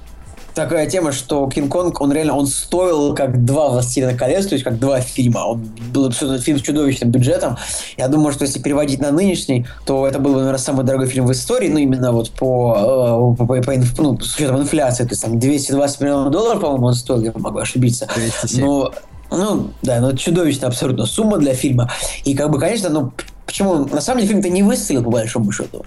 [0.55, 4.79] такая тема, что Кинг-Конг, он реально, он стоил как два «Властелина колец», то есть как
[4.79, 5.41] два фильма.
[5.41, 7.57] Он был абсолютно фильм с чудовищным бюджетом.
[7.97, 11.33] Я думаю, что если переводить на нынешний, то это был, наверное, самый дорогой фильм в
[11.33, 15.23] истории, ну, именно вот по, э, по, по, по ну, с учетом инфляции, то есть
[15.23, 18.09] там 220 миллионов долларов, по-моему, он стоил, я могу ошибиться.
[18.15, 18.65] 207.
[18.65, 18.93] Но
[19.31, 21.91] ну, да, это чудовищная абсолютно сумма для фильма.
[22.25, 23.13] И как бы, конечно, ну,
[23.47, 23.87] почему?
[23.87, 25.85] На самом деле фильм-то не выстрелил, по большому счету.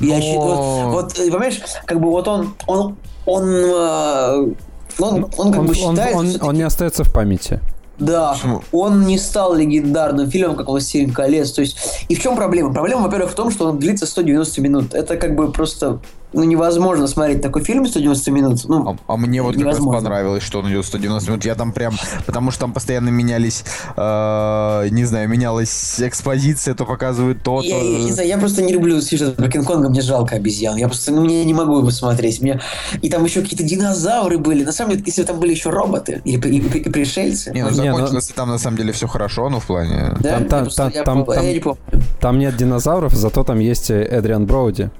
[0.00, 2.96] Я считаю, вот, вот, понимаешь, как бы вот он, он,
[3.26, 4.54] он, э,
[4.98, 6.16] он, он как он, бы считает...
[6.16, 7.60] Он, он, он не остается в памяти.
[7.98, 8.62] Да, Почему?
[8.72, 11.52] он не стал легендарным фильмом, как «Властелин колец».
[11.52, 12.72] То есть, и в чем проблема?
[12.72, 14.94] Проблема, во-первых, в том, что он длится 190 минут.
[14.94, 16.00] Это как бы просто
[16.32, 18.60] ну, невозможно смотреть такой фильм 190 минут.
[18.64, 19.84] Ну, а, а мне вот невозможно.
[19.84, 21.44] как раз понравилось, что он идет 190 минут.
[21.44, 21.94] Я там прям,
[22.26, 23.64] потому что там постоянно менялись,
[23.96, 27.84] э, не знаю, менялась экспозиция, то показывают то, я, то...
[27.84, 30.76] Я, не знаю, я просто не люблю сюжет про Кинг-Конга, мне жалко обезьян.
[30.76, 32.40] Я просто, ну, мне не могу его смотреть.
[32.40, 32.60] Мне...
[33.00, 34.64] И там еще какие-то динозавры были.
[34.64, 37.52] На самом деле, если там были еще роботы и, и, и, и пришельцы.
[37.52, 38.36] Не, ну, закончилось не, ну...
[38.36, 40.14] там на самом деле все хорошо, ну, в плане...
[40.20, 41.76] Да, там, там, там, там, там,
[42.20, 44.90] там нет динозавров, зато там есть Эдриан Броуди.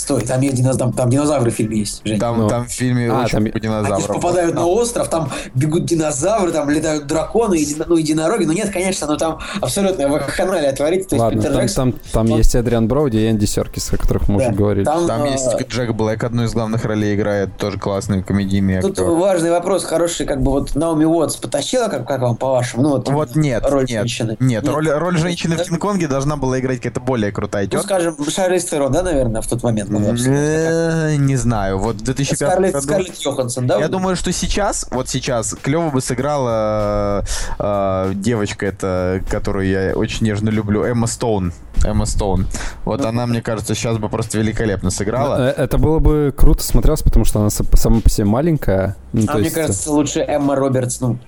[0.00, 2.18] Стой, там, есть динозавр, там, там динозавры в фильме есть, Жень.
[2.18, 2.48] Там, ну.
[2.48, 3.60] там в фильме а, очень там...
[3.60, 4.08] динозавров.
[4.08, 7.76] Они попадают на остров, там бегут динозавры, там летают драконы, еди...
[7.86, 8.44] ну, единороги.
[8.44, 11.06] Ну нет, конечно, но там абсолютно в канале отворить.
[11.08, 12.38] То Ладно, там, там, там он...
[12.38, 14.46] есть Эдриан Броуди и Энди Серкис, о которых мы да.
[14.46, 14.84] уже говорили.
[14.84, 15.28] Там, там а...
[15.28, 19.04] есть Джек Блэк, одну из главных ролей играет, тоже классный комедийный Тут актер.
[19.04, 22.82] важный вопрос, хороший, как бы вот Наоми Уотс потащила, как, как вам, по-вашему?
[22.82, 24.36] Ну, вот, вот нет, роль нет, женщины.
[24.40, 24.72] Нет, нет.
[24.72, 25.64] Роль, роль женщины да?
[25.64, 27.76] в Кинг-Конге должна была играть какая-то более крутая тетка.
[27.76, 29.89] Ну, скажем, Шарлиз Терон, да, наверное, в тот момент?
[29.90, 31.78] Э, не знаю.
[31.78, 32.86] Вот в 2005 Скарлетт, году...
[32.86, 33.78] Скарлетт Йоханссон, да?
[33.78, 37.24] Я думаю, что сейчас, вот сейчас, клево бы сыграла
[37.58, 41.52] э, девочка эта, которую я очень нежно люблю, Эмма Стоун.
[41.84, 42.46] Эмма Стоун.
[42.84, 45.50] Вот она, мне кажется, сейчас бы просто великолепно сыграла.
[45.50, 48.96] Э, это было бы круто смотрелось, потому что она сама по себе маленькая.
[49.12, 49.54] Ну, а мне есть...
[49.56, 51.18] кажется, лучше Эмма Робертс, ну,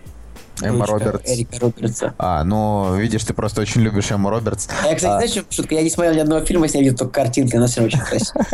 [0.62, 1.30] Эмма Робертс.
[1.30, 2.14] Эрика Робертса.
[2.18, 4.68] А, ну, видишь, ты просто очень любишь Эмму Робертс.
[4.82, 5.26] А я, кстати, а...
[5.26, 5.74] знаешь, шутка?
[5.74, 8.44] Я не смотрел ни одного фильма, с ней видел только картинки, но все очень красиво.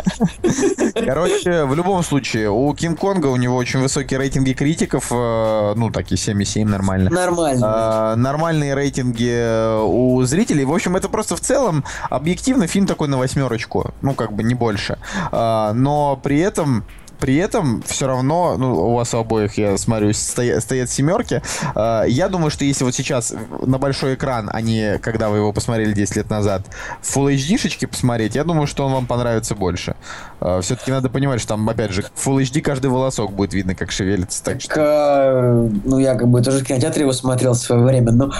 [1.05, 6.17] Короче, в любом случае, у Кинг-Конга у него очень высокие рейтинги критиков, э, ну, такие
[6.17, 7.09] 7,7 нормально.
[7.09, 7.61] Нормально.
[7.63, 10.65] А, нормальные рейтинги у зрителей.
[10.65, 13.93] В общем, это просто в целом объективно фильм такой на восьмерочку.
[14.01, 14.97] Ну, как бы не больше.
[15.31, 16.83] А, но при этом
[17.19, 21.41] при этом все равно, ну, у вас у обоих, я смотрю, стоят, стоят семерки.
[21.75, 23.33] Э, я думаю, что если вот сейчас
[23.65, 26.63] на большой экран, а не когда вы его посмотрели 10 лет назад,
[27.03, 29.95] Full HD-шечки посмотреть, я думаю, что он вам понравится больше.
[30.39, 33.91] Э, все-таки надо понимать, что там, опять же, Full HD каждый волосок будет видно, как
[33.91, 34.43] шевелится.
[34.43, 34.73] Так, так что...
[34.77, 38.31] а, ну, я как бы тоже в кинотеатре его смотрел в свое время, но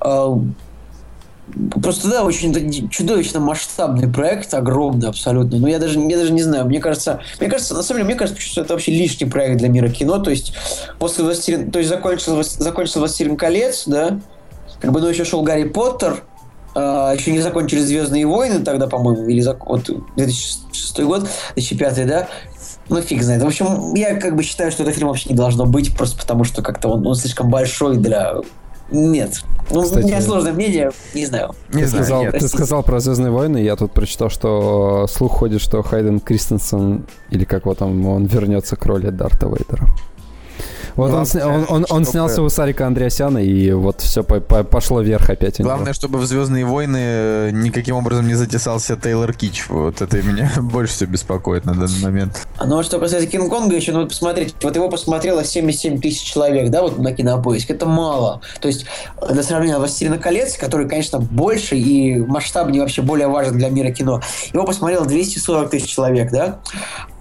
[0.00, 0.38] а,
[1.82, 5.58] Просто, да, очень чудовищно масштабный проект, огромный абсолютно.
[5.58, 8.14] Но я даже, я даже не знаю, мне кажется, мне кажется, на самом деле, мне
[8.14, 10.18] кажется, что это вообще лишний проект для мира кино.
[10.18, 10.54] То есть,
[10.98, 14.20] после Властелин, то есть закончился, закончился Властелин колец, да,
[14.80, 16.22] как бы, но еще шел Гарри Поттер,
[16.74, 19.66] а, еще не закончились Звездные войны тогда, по-моему, или зак...
[19.66, 22.28] вот 2006 год, 2005, да,
[22.88, 23.42] ну, фиг знает.
[23.42, 26.44] В общем, я как бы считаю, что этот фильм вообще не должно быть, просто потому
[26.44, 28.36] что как-то он, он слишком большой для
[28.92, 29.42] нет.
[29.70, 31.54] Ну, Кстати, у меня сложное мнение, не знаю.
[31.72, 35.60] Не ты, знаю, сказал, ты сказал про Звездные войны, я тут прочитал, что слух ходит,
[35.60, 39.88] что Хайден Кристенсен, или как вот там, он вернется к роли Дарта Вейдера.
[40.96, 45.00] Вот он, он, он, он снялся у Сарика Андреасяна, и вот все по, по, пошло
[45.00, 45.60] вверх опять.
[45.60, 49.68] Главное, чтобы в «Звездные войны» э, никаким образом не затесался Тейлор Кич.
[49.68, 52.46] Вот это меня больше всего беспокоит на данный момент.
[52.58, 56.70] А ну а что касается Кинг-Конга, еще, ну, посмотрите, вот его посмотрело 77 тысяч человек,
[56.70, 57.70] да, вот на Кинопоиск.
[57.70, 58.40] Это мало.
[58.60, 58.86] То есть,
[59.30, 64.20] для сравнения «Властелина колец», который, конечно, больше и масштабнее вообще более важен для мира кино,
[64.52, 66.60] его посмотрело 240 тысяч человек, да.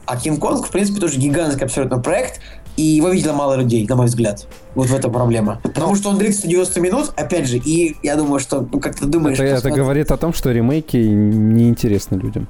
[0.05, 2.41] А Кинг-Конг, в принципе, тоже гигантский абсолютно проект,
[2.77, 4.47] и его видело мало людей, на мой взгляд.
[4.75, 5.59] Вот в этом проблема.
[5.63, 9.05] Потому что он длится 90 минут, опять же, и я думаю, что, ну, как ты
[9.05, 9.39] думаешь...
[9.39, 12.47] Это, это говорит о том, что ремейки неинтересны людям.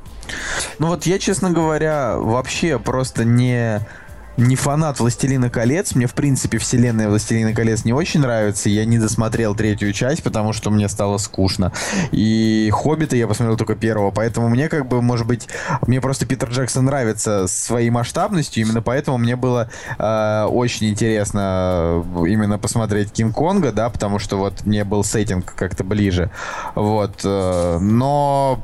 [0.79, 3.85] Ну вот я, честно говоря, вообще просто не
[4.37, 5.95] не фанат «Властелина колец».
[5.95, 8.69] Мне, в принципе, вселенная «Властелина колец» не очень нравится.
[8.69, 11.71] Я не досмотрел третью часть, потому что мне стало скучно.
[12.11, 14.11] И «Хоббита» я посмотрел только первого.
[14.11, 15.47] Поэтому мне, как бы, может быть,
[15.85, 18.63] мне просто Питер Джексон нравится своей масштабностью.
[18.63, 24.65] Именно поэтому мне было э, очень интересно э, именно посмотреть «Кинг-Конга», да, потому что вот
[24.65, 26.31] мне был сеттинг как-то ближе.
[26.75, 27.21] Вот.
[27.23, 28.63] Э, но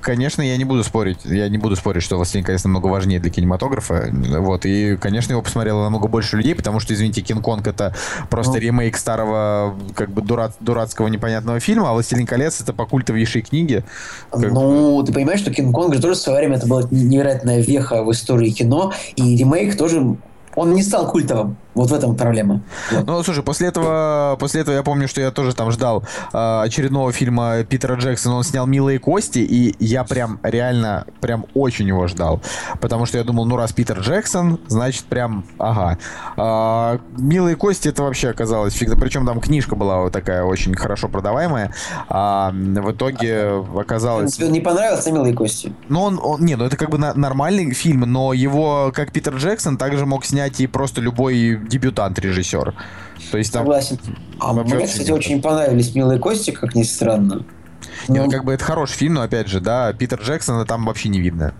[0.00, 1.18] конечно, я не буду спорить.
[1.24, 4.08] Я не буду спорить, что «Властелин колец» намного важнее для кинематографа.
[4.12, 4.64] Вот.
[4.66, 7.94] И, конечно, его посмотрело намного больше людей, потому что, извините, «Кинг-Конг»— это
[8.30, 8.58] просто ну.
[8.58, 13.84] ремейк старого, как бы, дурац, дурацкого непонятного фильма, а «Властелин колец»— это по культовейшей книге.
[14.30, 14.50] Как...
[14.52, 18.10] Ну, ты понимаешь, что «Кинг-Конг» же тоже в свое время это была невероятная веха в
[18.12, 20.16] истории кино, и ремейк тоже
[20.54, 21.56] он не стал культовым.
[21.78, 22.60] Вот в этом проблема.
[22.90, 23.06] Вот.
[23.06, 26.02] Ну, слушай, после этого, после этого я помню, что я тоже там ждал
[26.32, 28.34] э, очередного фильма Питера Джексона.
[28.34, 32.42] Он снял «Милые кости», и я прям реально, прям очень его ждал.
[32.80, 35.98] Потому что я думал, ну, раз Питер Джексон, значит, прям, ага.
[36.36, 38.98] Э, «Милые кости» это вообще оказалось фиг.
[38.98, 41.72] Причем там книжка была вот такая очень хорошо продаваемая.
[42.08, 44.34] А в итоге оказалось...
[44.34, 45.72] Тебе не понравился «Милые кости»?
[45.88, 49.36] Ну, он, он не, ну это как бы на, нормальный фильм, но его, как Питер
[49.36, 52.74] Джексон, также мог снять и просто любой дебютант-режиссер.
[53.30, 53.62] То есть там...
[53.62, 53.98] Согласен.
[54.40, 57.44] А мне, кстати, очень понравились «Милые кости», как ни странно.
[58.08, 60.84] Не, ну, ну, как бы это хороший фильм, но опять же, да, Питер Джексона там
[60.84, 61.54] вообще не видно.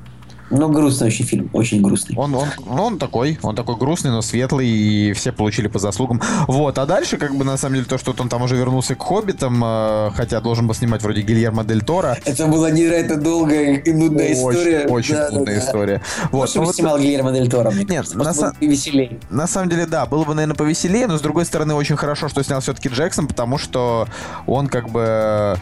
[0.51, 2.17] Ну, грустный очень фильм, очень грустный.
[2.17, 6.21] Он, он, ну, он такой, он такой грустный, но светлый, и все получили по заслугам.
[6.47, 9.03] Вот, а дальше, как бы, на самом деле, то, что он там уже вернулся к
[9.03, 12.17] «Хоббитам», э, хотя должен был снимать вроде Гильермо Дель Торо.
[12.25, 14.87] Это была невероятно долгая и нудная очень, история.
[14.87, 16.03] Очень да, нудная да, история.
[16.23, 16.29] Да.
[16.33, 19.19] Вот, ну, вот, снимал Гильермо Дель Торо, мне Нет, на, са- веселее.
[19.31, 22.43] на самом деле, да, было бы, наверное, повеселее, но, с другой стороны, очень хорошо, что
[22.43, 24.09] снял все-таки Джексон, потому что
[24.47, 25.59] он, как бы,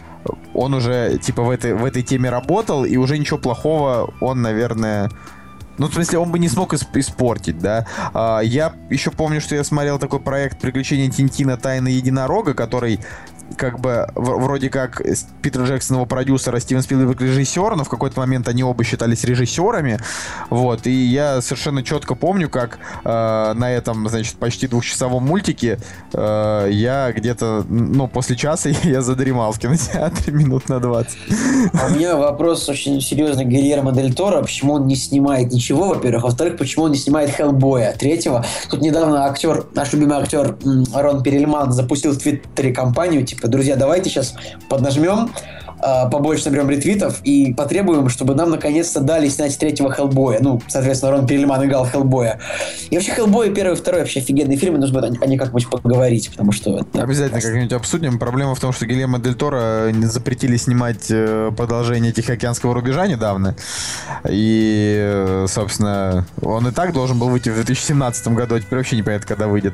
[0.53, 4.76] он уже, типа, в этой, в этой теме работал, и уже ничего плохого он, наверное,
[5.77, 7.85] ну, в смысле, он бы не смог испортить, да.
[8.13, 11.57] А, я еще помню, что я смотрел такой проект «Приключения Тинтина.
[11.57, 12.99] Тайны единорога», который
[13.55, 15.01] как бы вроде как
[15.41, 19.23] Питер Джексон его продюсер, а Стивен Спилберг режиссер, но в какой-то момент они оба считались
[19.23, 19.99] режиссерами,
[20.49, 25.79] вот, и я совершенно четко помню, как э, на этом, значит, почти двухчасовом мультике
[26.13, 31.17] э, я где-то, ну, после часа я задремал в кинотеатре минут на 20.
[31.73, 36.23] А у меня вопрос очень серьезный Гильермо Дель Торо, почему он не снимает ничего, во-первых,
[36.23, 40.57] во-вторых, почему он не снимает Хеллбоя, третьего, тут недавно актер, наш любимый актер
[40.93, 44.35] Рон Перельман запустил в Твиттере компанию, типа, типа, друзья, давайте сейчас
[44.67, 45.31] поднажмем,
[45.79, 50.39] э, побольше наберем ретвитов и потребуем, чтобы нам наконец-то дали снять третьего Хеллбоя.
[50.41, 52.39] Ну, соответственно, Рон Перельман играл Хеллбоя.
[52.89, 56.29] И вообще Хеллбой первый и второй вообще офигенные фильмы, нужно будет о них как-нибудь поговорить,
[56.31, 56.79] потому что...
[56.79, 58.19] Это, Обязательно как-нибудь обсудим.
[58.19, 63.55] Проблема в том, что Гильермо Дель Торо запретили снимать э, продолжение Тихоокеанского рубежа недавно.
[64.29, 68.97] И, э, собственно, он и так должен был выйти в 2017 году, а теперь вообще
[68.97, 69.73] непонятно, когда выйдет.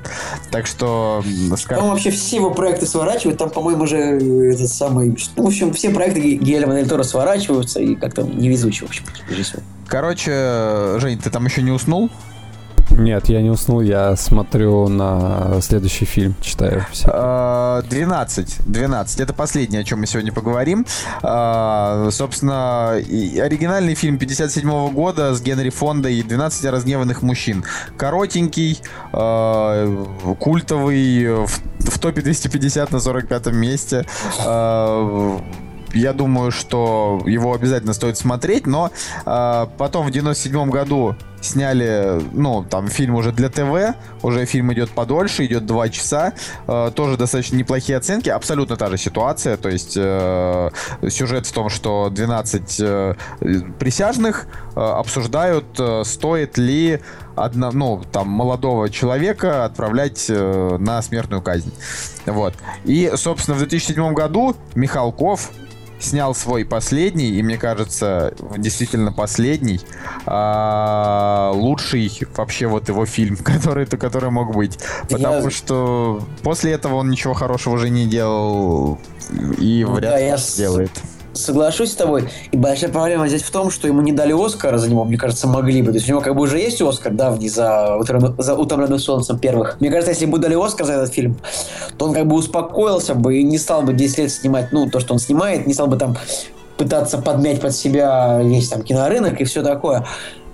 [0.51, 1.23] Так что...
[1.57, 1.83] Скажем...
[1.83, 5.17] Там вообще все его проекты сворачивают, там, по-моему, уже этот самый...
[5.35, 9.59] Ну, в общем, все проекты Гильермо Дель Торо сворачиваются и как-то невезучие, в общем, режиссер.
[9.87, 12.09] Короче, Жень, ты там еще не уснул?
[12.97, 16.85] Нет, я не уснул, я смотрю на следующий фильм, читаю.
[17.03, 18.57] 12.
[18.67, 19.19] 12.
[19.19, 20.85] Это последнее, о чем мы сегодня поговорим.
[21.23, 27.63] А, собственно, оригинальный фильм 57 года с Генри Фонда и 12 разгневанных мужчин.
[27.97, 28.79] Коротенький,
[29.11, 30.05] а,
[30.39, 31.45] культовый,
[31.79, 34.05] в топе 250 на 45 месте
[34.45, 35.39] а,
[35.93, 38.91] я думаю, что его обязательно стоит смотреть, но
[39.25, 44.91] э, потом в 97 году сняли, ну, там, фильм уже для ТВ, уже фильм идет
[44.91, 46.33] подольше, идет 2 часа,
[46.67, 50.69] э, тоже достаточно неплохие оценки, абсолютно та же ситуация, то есть э,
[51.09, 53.15] сюжет в том, что 12 э,
[53.77, 57.01] присяжных э, обсуждают, э, стоит ли
[57.35, 61.73] одно, ну, там, молодого человека отправлять э, на смертную казнь.
[62.25, 62.53] Вот.
[62.85, 65.51] И, собственно, в 2007 году Михалков
[66.03, 69.79] снял свой последний, и мне кажется, действительно последний,
[70.25, 74.79] а, лучший вообще вот его фильм, который, который мог быть.
[75.09, 75.49] Потому Я...
[75.49, 78.99] что после этого он ничего хорошего уже не делал
[79.57, 80.37] и ну, вряд ли да, я...
[80.37, 80.91] сделает
[81.33, 82.29] соглашусь с тобой.
[82.51, 85.47] И большая проблема здесь в том, что ему не дали Оскара за него, мне кажется,
[85.47, 85.91] могли бы.
[85.91, 87.99] То есть у него как бы уже есть Оскар давний за,
[88.37, 89.77] за «Утомленных солнцем» первых.
[89.79, 91.37] Мне кажется, если бы дали Оскар за этот фильм,
[91.97, 94.99] то он как бы успокоился бы и не стал бы 10 лет снимать, ну, то,
[94.99, 96.17] что он снимает, не стал бы там
[96.77, 100.05] пытаться подмять под себя весь там кинорынок и все такое.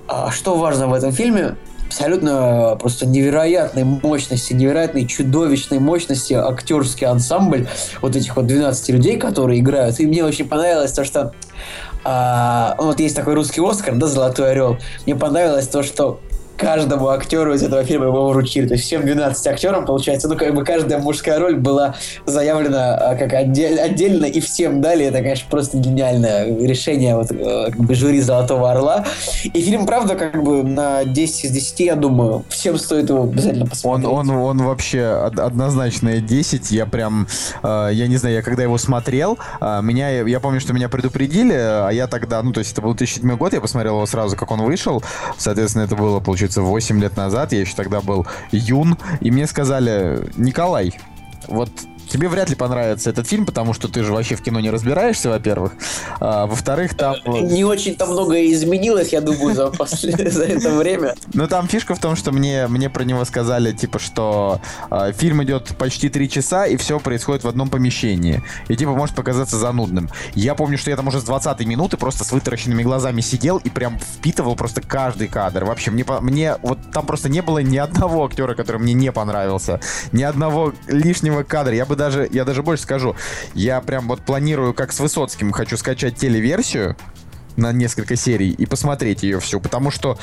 [0.08, 1.56] А что важно в этом фильме?
[1.90, 7.68] Абсолютно просто невероятной мощности, невероятной чудовищной мощности актерский ансамбль
[8.00, 10.00] вот этих вот 12 людей, которые играют.
[10.00, 11.34] И мне очень понравилось то, что
[12.04, 14.78] а, вот есть такой русский Оскар, да, «Золотой орел».
[15.08, 16.20] Мне понравилось то, что
[16.60, 18.68] каждому актеру из этого фильма его вручили.
[18.68, 21.96] То есть всем 12 актерам, получается, ну, как бы каждая мужская роль была
[22.26, 25.06] заявлена а, как отдель, отдельно, и всем дали.
[25.06, 29.06] Это, конечно, просто гениальное решение вот, э, как бы жюри «Золотого орла».
[29.46, 33.66] И фильм, правда, как бы на 10 из 10, я думаю, всем стоит его обязательно
[33.66, 34.10] посмотреть.
[34.10, 36.72] Он, он, он вообще однозначно 10.
[36.72, 37.28] Я прям,
[37.64, 41.54] э, я не знаю, я когда его смотрел, э, меня, я помню, что меня предупредили,
[41.54, 44.52] а я тогда, ну, то есть это был 2007 год, я посмотрел его сразу, как
[44.52, 45.02] он вышел.
[45.38, 49.48] Соответственно, это было, получается, получается, 8 лет назад, я еще тогда был юн, и мне
[49.48, 50.94] сказали, Николай,
[51.48, 51.70] вот
[52.10, 55.30] тебе вряд ли понравится этот фильм, потому что ты же вообще в кино не разбираешься,
[55.30, 55.74] во-первых.
[56.20, 57.16] А, во-вторых, там...
[57.26, 61.16] Не очень-то многое изменилось, я думаю, за, за это время.
[61.34, 65.44] Ну, там фишка в том, что мне, мне про него сказали, типа, что э, фильм
[65.44, 68.44] идет почти три часа, и все происходит в одном помещении.
[68.68, 70.10] И, типа, может показаться занудным.
[70.34, 73.70] Я помню, что я там уже с 20 минуты просто с вытаращенными глазами сидел и
[73.70, 75.66] прям впитывал просто каждый кадр.
[75.66, 79.80] Вообще, мне, мне вот там просто не было ни одного актера, который мне не понравился.
[80.12, 81.76] Ни одного лишнего кадра.
[81.76, 83.16] Я бы даже, я даже больше скажу,
[83.54, 86.96] я прям вот планирую, как с Высоцким, хочу скачать телеверсию
[87.58, 90.18] на несколько серий и посмотреть ее всю, потому что,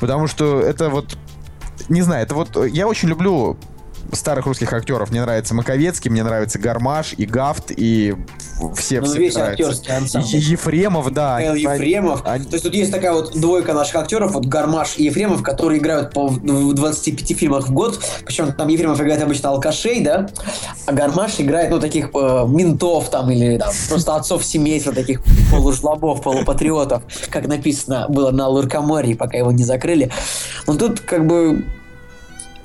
[0.00, 1.16] потому что это вот,
[1.88, 3.56] не знаю, это вот, я очень люблю
[4.12, 5.10] старых русских актеров.
[5.10, 8.14] Мне нравится Маковецкий, мне нравится Гармаш и Гафт, и
[8.76, 10.28] все, ну, все весь актерский ансамбль.
[10.28, 11.38] Ефремов, да.
[11.40, 12.22] Михаил Ефремов.
[12.24, 12.44] Они...
[12.44, 16.12] То есть тут есть такая вот двойка наших актеров, вот Гармаш и Ефремов, которые играют
[16.12, 18.00] по 25 фильмах в год.
[18.24, 20.28] Причем там Ефремов играет обычно алкашей, да,
[20.86, 26.22] а Гармаш играет, ну, таких э, ментов там или там, просто отцов семейства, таких полужлобов,
[26.22, 30.10] полупатриотов, как написано было на Луркоморье, пока его не закрыли.
[30.66, 31.64] Но тут как бы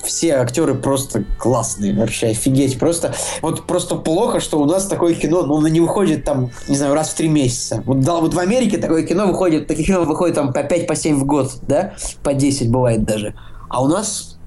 [0.03, 2.79] все актеры просто классные, вообще офигеть.
[2.79, 6.75] Просто, вот просто плохо, что у нас такое кино, ну, оно не выходит там, не
[6.75, 7.83] знаю, раз в три месяца.
[7.85, 10.95] Вот, да, вот в Америке такое кино выходит, таких фильмов выходит там по 5, по
[10.95, 11.93] 7 в год, да,
[12.23, 13.35] по 10 бывает даже.
[13.69, 14.37] А у нас,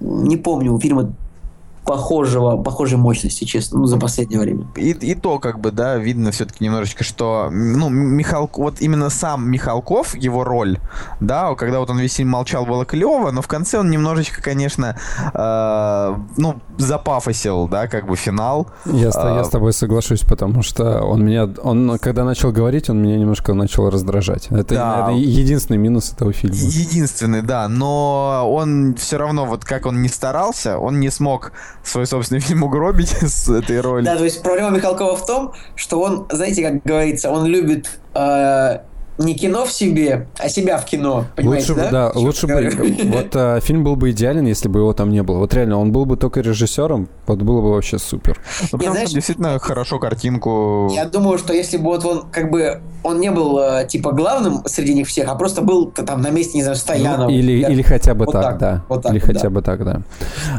[0.00, 1.12] не помню, фильмы
[1.86, 4.66] похожего, похожей мощности, честно, ну, за последнее время.
[4.76, 9.48] И, и то, как бы, да, видно все-таки немножечко, что, ну, Михалков, вот именно сам
[9.48, 10.78] Михалков, его роль,
[11.20, 14.96] да, когда вот он весь фильм молчал, было клево, но в конце он немножечко, конечно,
[15.32, 18.66] э, ну, запафосил, да, как бы финал.
[18.84, 23.00] Я, а, я с тобой соглашусь, потому что он меня, он, когда начал говорить, он
[23.00, 24.48] меня немножко начал раздражать.
[24.50, 24.90] Это, да.
[24.90, 26.56] наверное, единственный минус этого фильма.
[26.56, 31.52] Единственный, да, но он все равно, вот как он не старался, он не смог
[31.88, 34.04] свой собственный фильм угробить с этой роли.
[34.04, 38.78] Да, то есть проблема Михалкова в том, что он, знаете, как говорится, он любит э,
[39.18, 41.24] не кино в себе, а себя в кино.
[41.36, 41.90] Понимаете, лучше, да?
[41.90, 42.70] Да, лучше бы...
[43.04, 45.38] Вот а, фильм был бы идеален, если бы его там не было.
[45.38, 48.38] Вот реально, он был бы только режиссером, вот было бы вообще супер.
[48.72, 50.90] Ну, потому знаешь, что действительно хорошо картинку...
[50.92, 52.80] Я думаю, что если бы вот он как бы...
[53.02, 56.58] Он не был э, типа главным среди них всех, а просто был там на месте,
[56.58, 57.28] не знаю, Стоянова.
[57.28, 58.84] Ну, или, или хотя бы вот так, так, да.
[58.88, 59.50] Вот так, или вот, хотя да.
[59.50, 60.00] бы так, да.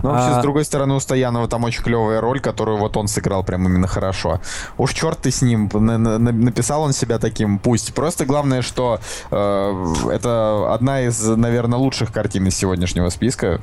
[0.02, 0.40] Ну, вообще, а...
[0.40, 3.88] с другой стороны, у Стоянова там очень клевая роль, которую вот он сыграл прям именно
[3.88, 4.40] хорошо.
[4.78, 7.94] Уж черт ты с ним, написал он себя таким, пусть.
[7.94, 9.00] Просто главное главное, что
[9.32, 13.60] э, это одна из, наверное, лучших картин из сегодняшнего списка.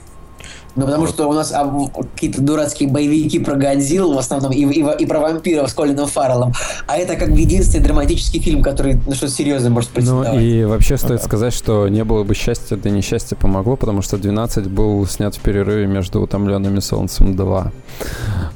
[0.76, 1.72] Ну, потому что у нас а,
[2.14, 6.52] какие-то дурацкие боевики про Годзиллу в основном и, и, и про вампиров с Колином Фарреллом.
[6.88, 10.32] А это как бы единственный драматический фильм, который ну, что серьезно может претендовать.
[10.32, 14.18] Ну и вообще стоит сказать, что не было бы счастья, да несчастье помогло, потому что
[14.18, 17.70] 12 был снят в перерыве между «Утомленными солнцем 2».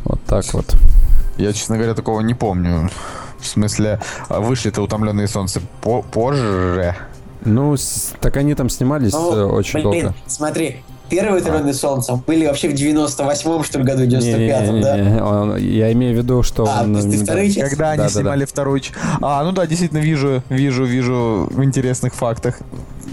[0.05, 0.75] Вот так вот.
[1.39, 2.91] Я, честно говоря, такого не помню.
[3.41, 6.97] В смысле, а вышли-то «Утомленные солнце» по позже?
[7.45, 7.77] Ну,
[8.21, 10.15] так они там снимались ну, э, очень блин, долго.
[10.27, 15.57] Смотри, Первые «Утомленные солнцем» были вообще в 98-м, что ли, году, 95-м, да?
[15.57, 16.67] Я имею в виду, что...
[16.69, 17.71] А, он, то есть вторые части?
[17.71, 18.83] Когда они снимали вторую
[19.21, 22.59] А, ну да, действительно, вижу, вижу, вижу в интересных фактах.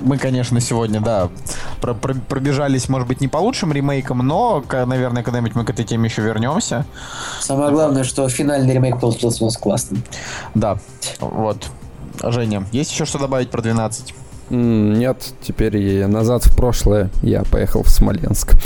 [0.02, 1.30] Мы, конечно, сегодня, да,
[1.82, 5.86] про про пробежались, может быть, не по лучшим ремейкам, но, наверное, когда-нибудь мы к этой
[5.86, 6.86] теме еще вернемся.
[7.39, 10.04] Самое главное, что финальный ремейк получился у нас классным.
[10.54, 10.78] Да,
[11.20, 11.66] вот.
[12.22, 14.14] Женя, есть еще что добавить про 12?
[14.50, 17.10] Нет, теперь я назад в прошлое.
[17.22, 18.54] Я поехал в Смоленск.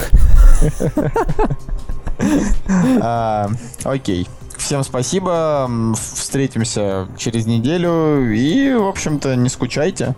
[3.02, 3.50] А,
[3.86, 4.28] окей.
[4.58, 5.72] Всем спасибо.
[5.96, 8.30] Встретимся через неделю.
[8.34, 10.16] И, в общем-то, не скучайте.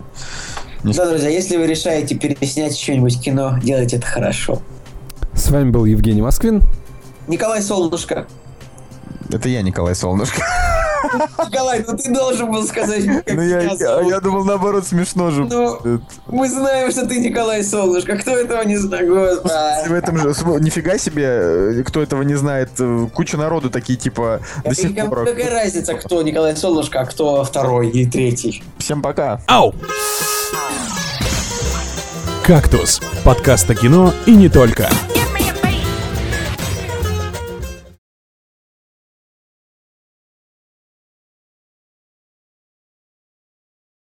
[0.83, 4.61] Да, друзья, если вы решаете переснять что-нибудь кино, делайте это хорошо.
[5.33, 6.63] С вами был Евгений Москвин.
[7.27, 8.25] Николай Солнышко.
[9.33, 10.41] Это я, Николай Солнышко.
[11.45, 15.45] Николай, ну ты должен был сказать, как ну, я, я, я думал, наоборот, смешно же.
[15.45, 18.17] Ну, мы знаем, что ты Николай Солнышко.
[18.17, 19.09] Кто этого не знает?
[19.09, 20.29] В этом же,
[20.59, 22.69] нифига себе, э, кто этого не знает.
[22.79, 25.25] Э, куча народу такие, типа, до сих пор.
[25.25, 28.63] Какая разница, кто Николай Солнышко, а кто второй и третий?
[28.77, 29.41] Всем пока.
[29.47, 29.73] Ау!
[32.43, 34.89] «Кактус»— подкаст о кино и не только.